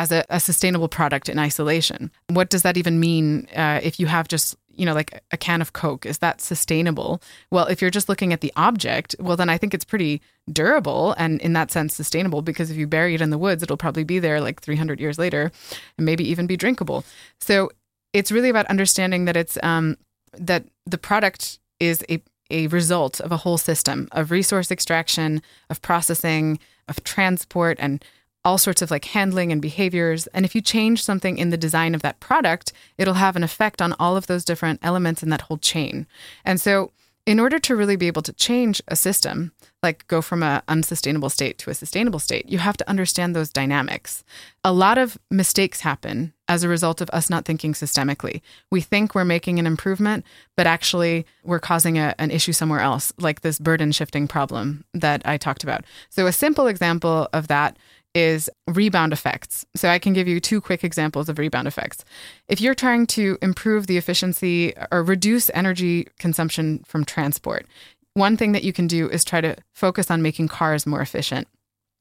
as 0.00 0.10
a, 0.10 0.24
a, 0.30 0.40
sustainable 0.40 0.88
product 0.88 1.28
in 1.28 1.38
isolation. 1.38 2.10
What 2.28 2.48
does 2.48 2.62
that 2.62 2.78
even 2.78 2.98
mean 2.98 3.46
uh, 3.54 3.80
if 3.82 4.00
you 4.00 4.06
have 4.06 4.28
just, 4.28 4.56
you 4.74 4.86
know, 4.86 4.94
like 4.94 5.22
a 5.30 5.36
can 5.36 5.60
of 5.60 5.74
Coke? 5.74 6.06
Is 6.06 6.18
that 6.18 6.40
sustainable? 6.40 7.20
Well, 7.50 7.66
if 7.66 7.82
you're 7.82 7.90
just 7.90 8.08
looking 8.08 8.32
at 8.32 8.40
the 8.40 8.50
object, 8.56 9.14
well, 9.20 9.36
then 9.36 9.50
I 9.50 9.58
think 9.58 9.74
it's 9.74 9.84
pretty 9.84 10.22
durable 10.50 11.14
and 11.18 11.38
in 11.42 11.52
that 11.52 11.70
sense 11.70 11.94
sustainable 11.94 12.40
because 12.40 12.70
if 12.70 12.78
you 12.78 12.86
bury 12.86 13.14
it 13.14 13.20
in 13.20 13.28
the 13.28 13.36
woods, 13.36 13.62
it'll 13.62 13.76
probably 13.76 14.04
be 14.04 14.18
there 14.18 14.40
like 14.40 14.62
300 14.62 14.98
years 15.00 15.18
later 15.18 15.52
and 15.98 16.06
maybe 16.06 16.26
even 16.26 16.46
be 16.46 16.56
drinkable. 16.56 17.04
So 17.38 17.70
it's 18.14 18.32
really 18.32 18.48
about 18.48 18.66
understanding 18.66 19.26
that 19.26 19.36
it's, 19.36 19.58
um, 19.62 19.98
that 20.32 20.64
the 20.86 20.98
product 20.98 21.58
is 21.78 22.02
a 22.08 22.22
a 22.52 22.66
result 22.66 23.20
of 23.20 23.30
a 23.30 23.36
whole 23.36 23.58
system 23.58 24.08
of 24.10 24.32
resource 24.32 24.72
extraction, 24.72 25.40
of 25.68 25.80
processing, 25.82 26.58
of 26.88 27.04
transport, 27.04 27.78
and 27.80 28.04
all 28.44 28.58
sorts 28.58 28.82
of 28.82 28.90
like 28.90 29.04
handling 29.06 29.52
and 29.52 29.60
behaviors. 29.60 30.26
And 30.28 30.44
if 30.44 30.54
you 30.54 30.60
change 30.60 31.04
something 31.04 31.38
in 31.38 31.50
the 31.50 31.56
design 31.56 31.94
of 31.94 32.02
that 32.02 32.20
product, 32.20 32.72
it'll 32.96 33.14
have 33.14 33.36
an 33.36 33.44
effect 33.44 33.82
on 33.82 33.94
all 33.98 34.16
of 34.16 34.26
those 34.26 34.44
different 34.44 34.80
elements 34.82 35.22
in 35.22 35.28
that 35.30 35.42
whole 35.42 35.58
chain. 35.58 36.06
And 36.44 36.60
so, 36.60 36.92
in 37.26 37.38
order 37.38 37.58
to 37.58 37.76
really 37.76 37.96
be 37.96 38.06
able 38.06 38.22
to 38.22 38.32
change 38.32 38.82
a 38.88 38.96
system, 38.96 39.52
like 39.82 40.06
go 40.08 40.22
from 40.22 40.42
an 40.42 40.62
unsustainable 40.68 41.28
state 41.28 41.58
to 41.58 41.70
a 41.70 41.74
sustainable 41.74 42.18
state, 42.18 42.48
you 42.48 42.58
have 42.58 42.76
to 42.78 42.88
understand 42.88 43.36
those 43.36 43.50
dynamics. 43.50 44.24
A 44.64 44.72
lot 44.72 44.98
of 44.98 45.18
mistakes 45.30 45.82
happen 45.82 46.32
as 46.48 46.64
a 46.64 46.68
result 46.68 47.00
of 47.00 47.10
us 47.10 47.30
not 47.30 47.44
thinking 47.44 47.72
systemically. 47.72 48.40
We 48.70 48.80
think 48.80 49.14
we're 49.14 49.24
making 49.24 49.58
an 49.58 49.66
improvement, 49.66 50.24
but 50.56 50.66
actually 50.66 51.26
we're 51.44 51.60
causing 51.60 51.98
a, 51.98 52.14
an 52.18 52.30
issue 52.30 52.52
somewhere 52.52 52.80
else, 52.80 53.12
like 53.18 53.42
this 53.42 53.58
burden 53.58 53.92
shifting 53.92 54.26
problem 54.26 54.84
that 54.94 55.22
I 55.24 55.36
talked 55.36 55.62
about. 55.62 55.84
So, 56.08 56.26
a 56.26 56.32
simple 56.32 56.66
example 56.66 57.28
of 57.32 57.48
that 57.48 57.76
is 58.14 58.50
rebound 58.66 59.12
effects. 59.12 59.64
So 59.76 59.88
I 59.88 59.98
can 59.98 60.12
give 60.12 60.26
you 60.26 60.40
two 60.40 60.60
quick 60.60 60.82
examples 60.82 61.28
of 61.28 61.38
rebound 61.38 61.68
effects. 61.68 62.04
If 62.48 62.60
you're 62.60 62.74
trying 62.74 63.06
to 63.08 63.38
improve 63.40 63.86
the 63.86 63.96
efficiency 63.96 64.74
or 64.90 65.02
reduce 65.02 65.50
energy 65.54 66.08
consumption 66.18 66.82
from 66.86 67.04
transport, 67.04 67.66
one 68.14 68.36
thing 68.36 68.52
that 68.52 68.64
you 68.64 68.72
can 68.72 68.86
do 68.86 69.08
is 69.08 69.24
try 69.24 69.40
to 69.40 69.56
focus 69.74 70.10
on 70.10 70.22
making 70.22 70.48
cars 70.48 70.86
more 70.86 71.00
efficient. 71.00 71.46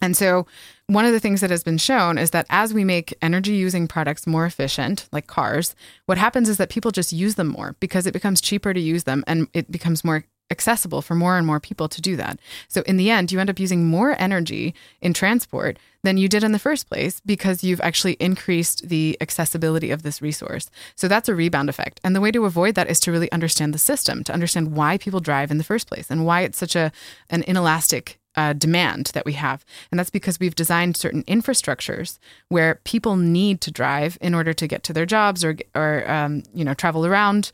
And 0.01 0.15
so, 0.15 0.47
one 0.87 1.05
of 1.05 1.11
the 1.11 1.19
things 1.19 1.41
that 1.41 1.49
has 1.49 1.63
been 1.63 1.77
shown 1.77 2.17
is 2.17 2.31
that 2.31 2.45
as 2.49 2.73
we 2.73 2.83
make 2.83 3.13
energy 3.21 3.53
using 3.53 3.87
products 3.87 4.25
more 4.25 4.45
efficient, 4.45 5.07
like 5.11 5.27
cars, 5.27 5.75
what 6.05 6.17
happens 6.17 6.47
is 6.49 6.57
that 6.57 6.69
people 6.69 6.91
just 6.91 7.11
use 7.11 7.35
them 7.35 7.47
more 7.47 7.75
because 7.79 8.07
it 8.07 8.13
becomes 8.13 8.41
cheaper 8.41 8.73
to 8.73 8.79
use 8.79 9.03
them 9.03 9.23
and 9.27 9.47
it 9.53 9.69
becomes 9.69 10.03
more 10.03 10.23
accessible 10.51 11.01
for 11.01 11.15
more 11.15 11.37
and 11.37 11.45
more 11.45 11.59
people 11.59 11.87
to 11.89 12.01
do 12.01 12.15
that. 12.15 12.39
So 12.67 12.81
in 12.81 12.97
the 12.97 13.09
end, 13.09 13.31
you 13.31 13.39
end 13.39 13.49
up 13.49 13.59
using 13.59 13.85
more 13.85 14.15
energy 14.19 14.73
in 15.01 15.13
transport 15.13 15.77
than 16.03 16.17
you 16.17 16.29
did 16.29 16.43
in 16.43 16.53
the 16.53 16.59
first 16.59 16.89
place 16.89 17.21
because 17.25 17.63
you've 17.63 17.81
actually 17.81 18.13
increased 18.13 18.87
the 18.87 19.17
accessibility 19.21 19.91
of 19.91 20.03
this 20.03 20.21
resource. 20.21 20.69
So 20.95 21.07
that's 21.07 21.29
a 21.29 21.35
rebound 21.35 21.69
effect. 21.69 21.99
And 22.03 22.15
the 22.15 22.21
way 22.21 22.31
to 22.31 22.45
avoid 22.45 22.75
that 22.75 22.89
is 22.89 22.99
to 23.01 23.11
really 23.11 23.31
understand 23.31 23.73
the 23.73 23.79
system, 23.79 24.23
to 24.23 24.33
understand 24.33 24.75
why 24.75 24.97
people 24.97 25.19
drive 25.19 25.51
in 25.51 25.57
the 25.57 25.63
first 25.63 25.87
place 25.87 26.09
and 26.09 26.25
why 26.25 26.41
it's 26.41 26.57
such 26.57 26.75
a 26.75 26.91
an 27.29 27.43
inelastic 27.43 28.19
uh, 28.35 28.53
demand 28.53 29.07
that 29.07 29.25
we 29.25 29.33
have. 29.33 29.65
And 29.91 29.99
that's 29.99 30.09
because 30.09 30.39
we've 30.39 30.55
designed 30.55 30.95
certain 30.95 31.23
infrastructures 31.23 32.19
where 32.47 32.75
people 32.85 33.17
need 33.17 33.59
to 33.61 33.71
drive 33.71 34.17
in 34.21 34.33
order 34.33 34.53
to 34.53 34.67
get 34.67 34.83
to 34.83 34.93
their 34.93 35.05
jobs 35.05 35.43
or, 35.43 35.57
or 35.75 36.09
um, 36.09 36.43
you 36.53 36.63
know, 36.63 36.73
travel 36.73 37.05
around 37.05 37.51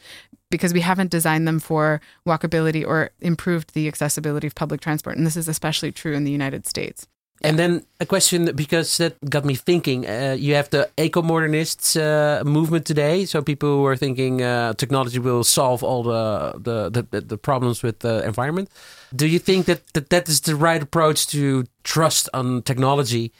because 0.55 0.73
we 0.73 0.81
haven't 0.81 1.11
designed 1.11 1.47
them 1.47 1.59
for 1.59 1.99
walkability 2.25 2.87
or 2.87 3.09
improved 3.19 3.73
the 3.73 3.87
accessibility 3.87 4.47
of 4.47 4.55
public 4.55 4.81
transport. 4.81 5.17
And 5.17 5.25
this 5.25 5.37
is 5.37 5.47
especially 5.47 5.91
true 5.91 6.13
in 6.13 6.23
the 6.23 6.31
United 6.31 6.65
States. 6.65 7.07
And 7.41 7.59
then 7.59 7.85
a 7.99 8.05
question 8.05 8.55
because 8.55 8.97
that 8.97 9.13
got 9.29 9.43
me 9.43 9.55
thinking. 9.55 10.07
Uh, 10.07 10.35
you 10.39 10.55
have 10.55 10.69
the 10.69 10.89
eco 10.97 11.21
modernists 11.21 11.95
uh, 11.95 12.41
movement 12.45 12.85
today, 12.85 13.25
so 13.25 13.41
people 13.41 13.69
who 13.69 13.85
are 13.85 13.97
thinking 13.97 14.41
uh, 14.41 14.73
technology 14.73 15.19
will 15.19 15.43
solve 15.43 15.83
all 15.83 16.03
the 16.03 16.53
the, 16.57 17.05
the, 17.11 17.21
the 17.21 17.37
problems 17.37 17.83
with 17.83 17.99
the 17.99 18.23
environment. 18.25 18.69
Do 19.13 19.27
you 19.27 19.39
think 19.39 19.65
that, 19.65 19.81
that 19.93 20.09
that 20.09 20.29
is 20.29 20.41
the 20.41 20.55
right 20.55 20.81
approach 20.81 21.27
to 21.27 21.65
trust 21.83 22.29
on 22.33 22.61
technology? 22.61 23.31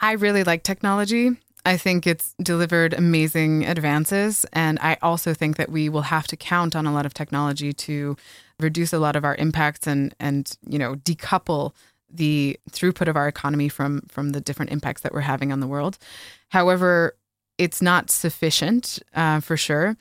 I 0.00 0.12
really 0.12 0.44
like 0.44 0.64
technology. 0.64 1.30
I 1.64 1.76
think 1.76 2.06
it's 2.06 2.34
delivered 2.42 2.92
amazing 2.92 3.64
advances. 3.64 4.44
And 4.52 4.78
I 4.80 4.98
also 5.00 5.32
think 5.32 5.56
that 5.56 5.70
we 5.70 5.88
will 5.88 6.02
have 6.02 6.26
to 6.28 6.36
count 6.36 6.76
on 6.76 6.86
a 6.86 6.92
lot 6.92 7.06
of 7.06 7.14
technology 7.14 7.72
to 7.72 8.16
reduce 8.60 8.92
a 8.92 8.98
lot 8.98 9.16
of 9.16 9.24
our 9.24 9.34
impacts 9.36 9.86
and, 9.86 10.14
and 10.20 10.56
you 10.68 10.78
know, 10.78 10.96
decouple 10.96 11.72
the 12.10 12.58
throughput 12.70 13.08
of 13.08 13.16
our 13.16 13.26
economy 13.26 13.68
from, 13.68 14.02
from 14.08 14.30
the 14.30 14.40
different 14.40 14.70
impacts 14.70 15.00
that 15.02 15.12
we're 15.12 15.20
having 15.20 15.52
on 15.52 15.60
the 15.60 15.66
world. 15.66 15.98
However, 16.50 17.16
it's 17.58 17.80
not 17.80 18.10
sufficient 18.10 19.00
uh, 19.14 19.40
for 19.40 19.56
sure. 19.56 19.96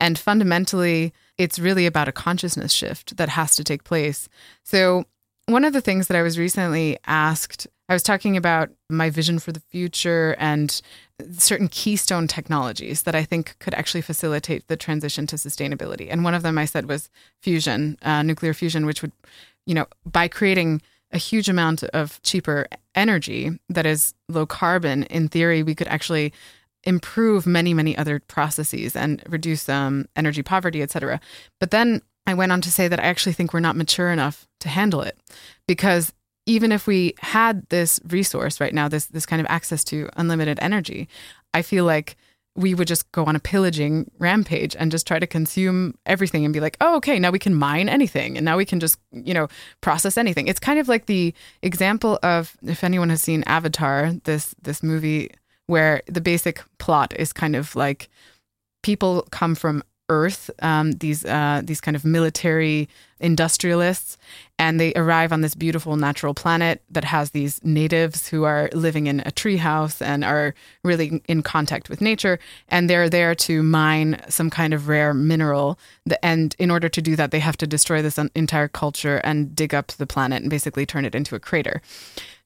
And 0.00 0.18
fundamentally, 0.18 1.12
it's 1.36 1.58
really 1.58 1.86
about 1.86 2.08
a 2.08 2.12
consciousness 2.12 2.72
shift 2.72 3.16
that 3.16 3.30
has 3.30 3.56
to 3.56 3.64
take 3.64 3.84
place. 3.84 4.28
So, 4.62 5.04
one 5.46 5.64
of 5.64 5.72
the 5.72 5.80
things 5.80 6.08
that 6.08 6.16
I 6.16 6.22
was 6.22 6.38
recently 6.38 6.98
asked 7.06 7.66
I 7.88 7.94
was 7.94 8.02
talking 8.02 8.36
about 8.36 8.70
my 8.90 9.08
vision 9.08 9.38
for 9.38 9.50
the 9.50 9.60
future 9.60 10.36
and 10.38 10.80
certain 11.32 11.68
keystone 11.68 12.28
technologies 12.28 13.02
that 13.02 13.14
I 13.14 13.24
think 13.24 13.56
could 13.58 13.74
actually 13.74 14.02
facilitate 14.02 14.68
the 14.68 14.76
transition 14.76 15.26
to 15.28 15.36
sustainability. 15.36 16.08
And 16.10 16.22
one 16.22 16.34
of 16.34 16.42
them 16.42 16.58
I 16.58 16.66
said 16.66 16.86
was 16.86 17.08
fusion, 17.40 17.96
uh, 18.02 18.22
nuclear 18.22 18.52
fusion, 18.52 18.84
which 18.84 19.02
would, 19.02 19.12
you 19.66 19.74
know, 19.74 19.86
by 20.04 20.28
creating 20.28 20.82
a 21.12 21.18
huge 21.18 21.48
amount 21.48 21.82
of 21.84 22.20
cheaper 22.22 22.66
energy 22.94 23.58
that 23.70 23.86
is 23.86 24.14
low 24.28 24.44
carbon, 24.44 25.04
in 25.04 25.28
theory, 25.28 25.62
we 25.62 25.74
could 25.74 25.88
actually 25.88 26.32
improve 26.84 27.46
many, 27.46 27.72
many 27.72 27.96
other 27.96 28.20
processes 28.20 28.94
and 28.94 29.22
reduce 29.28 29.68
um, 29.68 30.06
energy 30.14 30.42
poverty, 30.42 30.82
et 30.82 30.90
cetera. 30.90 31.20
But 31.58 31.70
then 31.70 32.02
I 32.26 32.34
went 32.34 32.52
on 32.52 32.60
to 32.60 32.70
say 32.70 32.88
that 32.88 33.00
I 33.00 33.04
actually 33.04 33.32
think 33.32 33.52
we're 33.52 33.60
not 33.60 33.76
mature 33.76 34.10
enough 34.12 34.46
to 34.60 34.68
handle 34.68 35.00
it 35.00 35.18
because 35.66 36.12
even 36.48 36.72
if 36.72 36.86
we 36.86 37.14
had 37.20 37.68
this 37.68 38.00
resource 38.08 38.58
right 38.58 38.72
now, 38.72 38.88
this 38.88 39.06
this 39.06 39.26
kind 39.26 39.40
of 39.40 39.46
access 39.50 39.84
to 39.84 40.08
unlimited 40.16 40.58
energy, 40.62 41.08
I 41.52 41.62
feel 41.62 41.84
like 41.84 42.16
we 42.56 42.74
would 42.74 42.88
just 42.88 43.10
go 43.12 43.24
on 43.24 43.36
a 43.36 43.38
pillaging 43.38 44.10
rampage 44.18 44.74
and 44.76 44.90
just 44.90 45.06
try 45.06 45.20
to 45.20 45.26
consume 45.28 45.94
everything 46.06 46.44
and 46.44 46.52
be 46.52 46.58
like, 46.58 46.76
oh, 46.80 46.96
okay, 46.96 47.16
now 47.20 47.30
we 47.30 47.38
can 47.38 47.54
mine 47.54 47.88
anything 47.88 48.36
and 48.36 48.44
now 48.44 48.56
we 48.56 48.64
can 48.64 48.80
just, 48.80 48.98
you 49.12 49.32
know, 49.32 49.46
process 49.80 50.16
anything. 50.16 50.48
It's 50.48 50.58
kind 50.58 50.80
of 50.80 50.88
like 50.88 51.06
the 51.06 51.32
example 51.62 52.18
of 52.24 52.56
if 52.66 52.82
anyone 52.82 53.10
has 53.10 53.22
seen 53.22 53.44
Avatar, 53.44 54.14
this 54.24 54.54
this 54.62 54.82
movie 54.82 55.30
where 55.66 56.02
the 56.06 56.22
basic 56.22 56.64
plot 56.78 57.14
is 57.16 57.32
kind 57.32 57.54
of 57.54 57.76
like 57.76 58.08
people 58.82 59.28
come 59.30 59.54
from 59.54 59.84
Earth, 60.08 60.50
um, 60.62 60.92
these 60.92 61.26
uh, 61.26 61.60
these 61.62 61.82
kind 61.82 61.94
of 61.94 62.04
military 62.04 62.88
industrialists, 63.20 64.18
and 64.58 64.80
they 64.80 64.92
arrive 64.94 65.32
on 65.32 65.40
this 65.40 65.54
beautiful 65.54 65.96
natural 65.96 66.34
planet 66.34 66.82
that 66.90 67.04
has 67.04 67.30
these 67.30 67.62
natives 67.64 68.28
who 68.28 68.44
are 68.44 68.68
living 68.72 69.06
in 69.06 69.20
a 69.20 69.30
treehouse 69.30 70.04
and 70.04 70.24
are 70.24 70.54
really 70.82 71.22
in 71.28 71.42
contact 71.42 71.88
with 71.88 72.00
nature, 72.00 72.38
and 72.68 72.90
they're 72.90 73.08
there 73.08 73.34
to 73.34 73.62
mine 73.62 74.20
some 74.28 74.50
kind 74.50 74.74
of 74.74 74.88
rare 74.88 75.14
mineral. 75.14 75.78
And 76.22 76.54
in 76.58 76.70
order 76.70 76.88
to 76.88 77.02
do 77.02 77.14
that, 77.16 77.30
they 77.30 77.40
have 77.40 77.56
to 77.58 77.66
destroy 77.66 78.02
this 78.02 78.18
entire 78.18 78.68
culture 78.68 79.18
and 79.18 79.54
dig 79.54 79.74
up 79.74 79.88
the 79.88 80.06
planet 80.06 80.42
and 80.42 80.50
basically 80.50 80.86
turn 80.86 81.04
it 81.04 81.14
into 81.14 81.34
a 81.34 81.40
crater. 81.40 81.80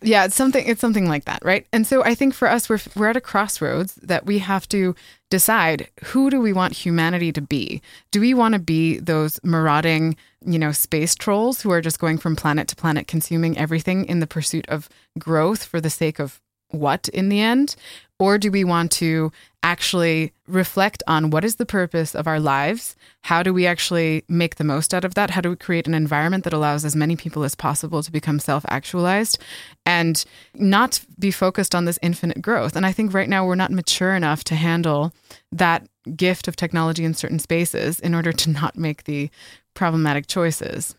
Yeah, 0.02 0.24
it's 0.24 0.34
something 0.34 0.66
it's 0.66 0.80
something 0.80 1.08
like 1.08 1.26
that, 1.26 1.44
right? 1.44 1.66
And 1.72 1.86
so 1.86 2.02
I 2.04 2.14
think 2.14 2.34
for 2.34 2.48
us 2.48 2.68
we're 2.68 2.80
we're 2.96 3.08
at 3.08 3.16
a 3.16 3.20
crossroads 3.20 3.94
that 4.02 4.26
we 4.26 4.38
have 4.40 4.68
to 4.68 4.94
decide 5.30 5.88
who 6.04 6.28
do 6.28 6.40
we 6.40 6.52
want 6.52 6.72
humanity 6.74 7.32
to 7.32 7.40
be? 7.40 7.80
Do 8.10 8.20
we 8.20 8.34
want 8.34 8.54
to 8.54 8.58
be 8.58 8.98
those 8.98 9.40
marauding, 9.44 10.16
you 10.44 10.58
know, 10.58 10.72
space 10.72 11.14
trolls 11.14 11.62
who 11.62 11.70
are 11.70 11.80
just 11.80 11.98
going 11.98 12.18
from 12.18 12.36
planet 12.36 12.68
to 12.68 12.76
planet 12.76 13.06
consuming 13.06 13.56
everything 13.58 14.04
in 14.06 14.20
the 14.20 14.26
pursuit 14.26 14.68
of 14.68 14.88
growth 15.18 15.64
for 15.64 15.80
the 15.80 15.90
sake 15.90 16.18
of 16.18 16.40
what 16.72 17.08
in 17.08 17.28
the 17.28 17.40
end? 17.40 17.76
Or 18.18 18.38
do 18.38 18.50
we 18.50 18.62
want 18.62 18.92
to 18.92 19.32
actually 19.64 20.32
reflect 20.46 21.02
on 21.06 21.30
what 21.30 21.44
is 21.44 21.56
the 21.56 21.66
purpose 21.66 22.14
of 22.14 22.26
our 22.26 22.38
lives? 22.38 22.94
How 23.22 23.42
do 23.42 23.52
we 23.52 23.66
actually 23.66 24.24
make 24.28 24.56
the 24.56 24.64
most 24.64 24.94
out 24.94 25.04
of 25.04 25.14
that? 25.14 25.30
How 25.30 25.40
do 25.40 25.50
we 25.50 25.56
create 25.56 25.88
an 25.88 25.94
environment 25.94 26.44
that 26.44 26.52
allows 26.52 26.84
as 26.84 26.96
many 26.96 27.16
people 27.16 27.42
as 27.42 27.54
possible 27.54 28.02
to 28.02 28.12
become 28.12 28.38
self 28.38 28.64
actualized 28.68 29.38
and 29.84 30.24
not 30.54 31.04
be 31.18 31.30
focused 31.30 31.74
on 31.74 31.84
this 31.84 31.98
infinite 32.00 32.40
growth? 32.40 32.76
And 32.76 32.86
I 32.86 32.92
think 32.92 33.12
right 33.12 33.28
now 33.28 33.44
we're 33.44 33.54
not 33.54 33.70
mature 33.70 34.14
enough 34.14 34.44
to 34.44 34.54
handle 34.54 35.12
that 35.50 35.86
gift 36.16 36.48
of 36.48 36.56
technology 36.56 37.04
in 37.04 37.14
certain 37.14 37.38
spaces 37.38 38.00
in 38.00 38.14
order 38.14 38.32
to 38.32 38.50
not 38.50 38.76
make 38.76 39.04
the 39.04 39.30
problematic 39.74 40.26
choices. 40.26 40.94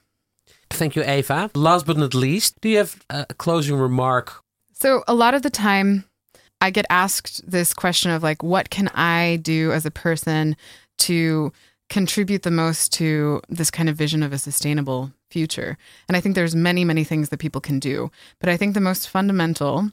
Thank 0.70 0.96
you, 0.96 1.04
Eva. 1.04 1.52
Last 1.56 1.86
but 1.86 1.98
not 1.98 2.14
least, 2.14 2.60
do 2.62 2.70
you 2.70 2.78
have 2.78 3.06
a 3.10 3.26
closing 3.38 3.76
remark? 3.76 4.42
So, 4.74 5.04
a 5.08 5.14
lot 5.14 5.34
of 5.34 5.44
the 5.44 5.50
time, 5.50 6.06
I 6.62 6.70
get 6.70 6.86
asked 6.90 7.50
this 7.50 7.74
question 7.74 8.12
of 8.12 8.24
like, 8.24 8.42
what 8.42 8.70
can 8.70 8.88
I 8.90 9.40
do 9.42 9.72
as 9.72 9.86
a 9.86 9.92
person 9.92 10.56
to 11.00 11.52
contribute 11.90 12.44
the 12.44 12.52
most 12.52 12.92
to 12.94 13.42
this 13.50 13.70
kind 13.70 13.90
of 13.90 13.96
vision 13.96 14.24
of 14.24 14.34
a 14.34 14.38
sustainable 14.38 15.12
future? 15.30 15.78
And 16.08 16.18
I 16.18 16.22
think 16.22 16.36
there's 16.36 16.56
many, 16.56 16.86
many 16.86 17.04
things 17.04 17.30
that 17.30 17.40
people 17.40 17.62
can 17.62 17.80
do. 17.80 18.10
But 18.40 18.50
I 18.50 18.58
think 18.58 18.74
the 18.74 18.82
most 18.82 19.10
fundamental 19.10 19.92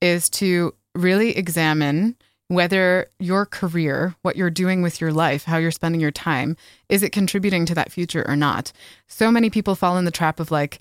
is 0.00 0.30
to 0.30 0.74
really 0.94 1.36
examine 1.36 2.16
whether 2.50 3.06
your 3.18 3.46
career, 3.46 4.14
what 4.22 4.36
you're 4.36 4.50
doing 4.50 4.82
with 4.82 5.00
your 5.00 5.12
life, 5.12 5.44
how 5.44 5.56
you're 5.56 5.70
spending 5.70 6.00
your 6.00 6.10
time, 6.10 6.56
is 6.88 7.02
it 7.02 7.12
contributing 7.12 7.64
to 7.66 7.74
that 7.74 7.92
future 7.92 8.26
or 8.28 8.36
not? 8.36 8.72
So 9.06 9.30
many 9.30 9.50
people 9.50 9.74
fall 9.74 9.96
in 9.96 10.04
the 10.04 10.10
trap 10.10 10.40
of 10.40 10.50
like, 10.50 10.80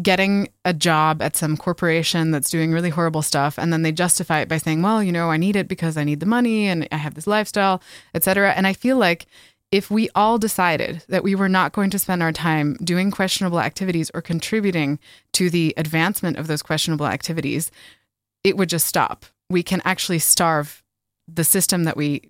getting 0.00 0.48
a 0.64 0.72
job 0.72 1.20
at 1.20 1.36
some 1.36 1.56
corporation 1.56 2.30
that's 2.30 2.48
doing 2.48 2.72
really 2.72 2.90
horrible 2.90 3.22
stuff 3.22 3.58
and 3.58 3.72
then 3.72 3.82
they 3.82 3.90
justify 3.90 4.38
it 4.38 4.48
by 4.48 4.56
saying 4.56 4.80
well 4.80 5.02
you 5.02 5.10
know 5.10 5.30
i 5.30 5.36
need 5.36 5.56
it 5.56 5.66
because 5.66 5.96
i 5.96 6.04
need 6.04 6.20
the 6.20 6.26
money 6.26 6.68
and 6.68 6.86
i 6.92 6.96
have 6.96 7.14
this 7.14 7.26
lifestyle 7.26 7.82
etc 8.14 8.52
and 8.52 8.68
i 8.68 8.72
feel 8.72 8.96
like 8.96 9.26
if 9.72 9.90
we 9.90 10.08
all 10.14 10.38
decided 10.38 11.04
that 11.08 11.22
we 11.22 11.34
were 11.34 11.48
not 11.48 11.72
going 11.72 11.90
to 11.90 11.98
spend 11.98 12.22
our 12.22 12.32
time 12.32 12.74
doing 12.82 13.10
questionable 13.10 13.60
activities 13.60 14.10
or 14.14 14.20
contributing 14.20 14.98
to 15.32 15.48
the 15.48 15.72
advancement 15.76 16.36
of 16.36 16.48
those 16.48 16.62
questionable 16.62 17.06
activities, 17.06 17.70
it 18.42 18.56
would 18.56 18.68
just 18.68 18.86
stop. 18.86 19.26
We 19.48 19.62
can 19.62 19.80
actually 19.84 20.18
starve 20.18 20.82
the 21.34 21.44
system 21.44 21.84
that 21.84 21.96
we 21.96 22.22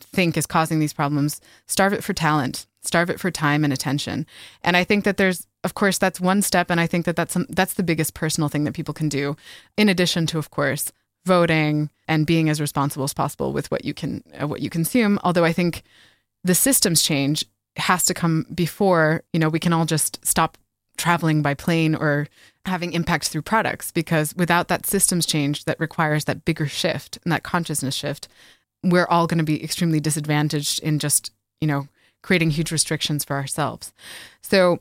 think 0.00 0.36
is 0.36 0.46
causing 0.46 0.78
these 0.78 0.92
problems, 0.92 1.40
starve 1.66 1.92
it 1.92 2.04
for 2.04 2.12
talent, 2.12 2.66
starve 2.82 3.10
it 3.10 3.20
for 3.20 3.30
time 3.30 3.64
and 3.64 3.72
attention. 3.72 4.26
And 4.62 4.76
I 4.76 4.84
think 4.84 5.04
that 5.04 5.16
there's 5.16 5.46
of 5.62 5.74
course 5.74 5.98
that's 5.98 6.20
one 6.20 6.40
step 6.40 6.70
and 6.70 6.80
I 6.80 6.86
think 6.86 7.04
that 7.04 7.16
that's 7.16 7.36
that's 7.50 7.74
the 7.74 7.82
biggest 7.82 8.14
personal 8.14 8.48
thing 8.48 8.64
that 8.64 8.74
people 8.74 8.94
can 8.94 9.08
do 9.08 9.36
in 9.76 9.88
addition 9.88 10.26
to 10.28 10.38
of 10.38 10.50
course 10.50 10.90
voting 11.26 11.90
and 12.08 12.26
being 12.26 12.48
as 12.48 12.60
responsible 12.60 13.04
as 13.04 13.12
possible 13.12 13.52
with 13.52 13.70
what 13.70 13.84
you 13.84 13.92
can 13.92 14.22
uh, 14.40 14.46
what 14.46 14.62
you 14.62 14.70
consume, 14.70 15.18
although 15.22 15.44
I 15.44 15.52
think 15.52 15.82
the 16.44 16.54
systems 16.54 17.02
change 17.02 17.44
has 17.76 18.04
to 18.06 18.14
come 18.14 18.46
before, 18.54 19.22
you 19.32 19.38
know, 19.38 19.48
we 19.48 19.60
can 19.60 19.72
all 19.72 19.84
just 19.84 20.24
stop 20.26 20.56
traveling 21.00 21.42
by 21.42 21.54
plane 21.54 21.94
or 21.94 22.28
having 22.66 22.92
impact 22.92 23.28
through 23.28 23.42
products 23.42 23.90
because 23.90 24.34
without 24.36 24.68
that 24.68 24.86
systems 24.86 25.26
change 25.26 25.64
that 25.64 25.80
requires 25.80 26.26
that 26.26 26.44
bigger 26.44 26.66
shift 26.66 27.18
and 27.24 27.32
that 27.32 27.42
consciousness 27.42 27.94
shift, 27.94 28.28
we're 28.84 29.06
all 29.06 29.26
going 29.26 29.38
to 29.38 29.44
be 29.44 29.64
extremely 29.64 29.98
disadvantaged 29.98 30.78
in 30.80 30.98
just, 30.98 31.32
you 31.60 31.66
know, 31.66 31.88
creating 32.22 32.50
huge 32.50 32.70
restrictions 32.70 33.24
for 33.24 33.34
ourselves. 33.36 33.92
So 34.42 34.80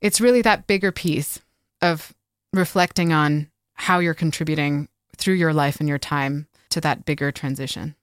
it's 0.00 0.20
really 0.20 0.42
that 0.42 0.66
bigger 0.66 0.90
piece 0.90 1.40
of 1.82 2.14
reflecting 2.52 3.12
on 3.12 3.50
how 3.74 3.98
you're 3.98 4.14
contributing 4.14 4.88
through 5.16 5.34
your 5.34 5.52
life 5.52 5.80
and 5.80 5.88
your 5.88 5.98
time 5.98 6.46
to 6.70 6.80
that 6.80 7.04
bigger 7.04 7.30
transition. 7.30 7.94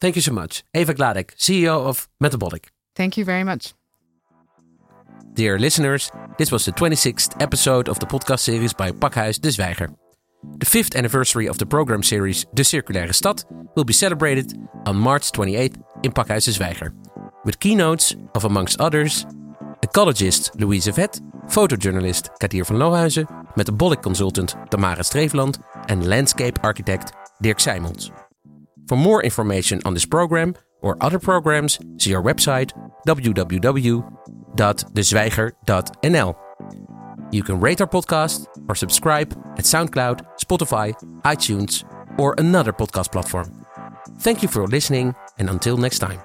Thank 0.00 0.16
you 0.16 0.22
so 0.22 0.32
much. 0.32 0.62
Eva 0.74 0.94
Gladek, 0.94 1.34
CEO 1.36 1.86
of 1.86 2.08
Metabolic. 2.20 2.68
Thank 2.94 3.16
you 3.16 3.24
very 3.24 3.44
much. 3.44 3.74
Dear 5.34 5.58
listeners, 5.58 6.12
this 6.38 6.52
was 6.52 6.64
the 6.64 6.70
26th 6.70 7.42
episode 7.42 7.88
of 7.88 7.98
the 7.98 8.06
podcast 8.06 8.38
series 8.38 8.72
by 8.72 8.92
Pakhuis 8.92 9.40
de 9.40 9.48
Zwijger. 9.48 9.92
The 10.58 10.66
fifth 10.66 10.94
anniversary 10.94 11.48
of 11.48 11.58
the 11.58 11.66
program 11.66 12.04
series 12.04 12.46
De 12.54 12.62
Circulaire 12.62 13.12
Stad 13.12 13.42
will 13.74 13.82
be 13.82 13.92
celebrated 13.92 14.56
on 14.86 14.96
March 14.96 15.32
28th 15.32 15.82
in 16.04 16.12
Pakhuis 16.12 16.44
de 16.44 16.52
Zwijger, 16.52 16.92
with 17.44 17.58
keynotes 17.58 18.14
of, 18.36 18.44
amongst 18.44 18.80
others, 18.80 19.26
ecologist 19.82 20.50
Louise 20.60 20.86
Vet, 20.86 21.20
photojournalist 21.48 22.28
Kadir 22.38 22.64
van 22.64 22.76
Lohuizen, 22.76 23.26
metabolic 23.56 24.02
consultant 24.02 24.54
Tamara 24.70 25.02
Streefland, 25.02 25.58
and 25.88 26.06
landscape 26.06 26.60
architect 26.62 27.12
Dirk 27.42 27.58
Seymons. 27.58 28.12
For 28.86 28.96
more 28.96 29.24
information 29.24 29.80
on 29.84 29.94
this 29.94 30.06
program 30.06 30.54
or 30.80 30.96
other 31.00 31.18
programs, 31.18 31.80
see 31.98 32.14
our 32.14 32.22
website 32.22 32.70
www.dezwijger.nl. 34.56 36.36
You 37.30 37.42
can 37.42 37.60
rate 37.60 37.80
our 37.80 37.86
podcast 37.86 38.46
or 38.68 38.74
subscribe 38.74 39.32
at 39.56 39.64
SoundCloud, 39.64 40.24
Spotify, 40.38 40.94
iTunes, 41.22 41.84
or 42.18 42.34
another 42.38 42.72
podcast 42.72 43.10
platform. 43.12 43.66
Thank 44.20 44.42
you 44.42 44.48
for 44.48 44.66
listening, 44.66 45.14
and 45.38 45.50
until 45.50 45.76
next 45.76 45.98
time. 45.98 46.20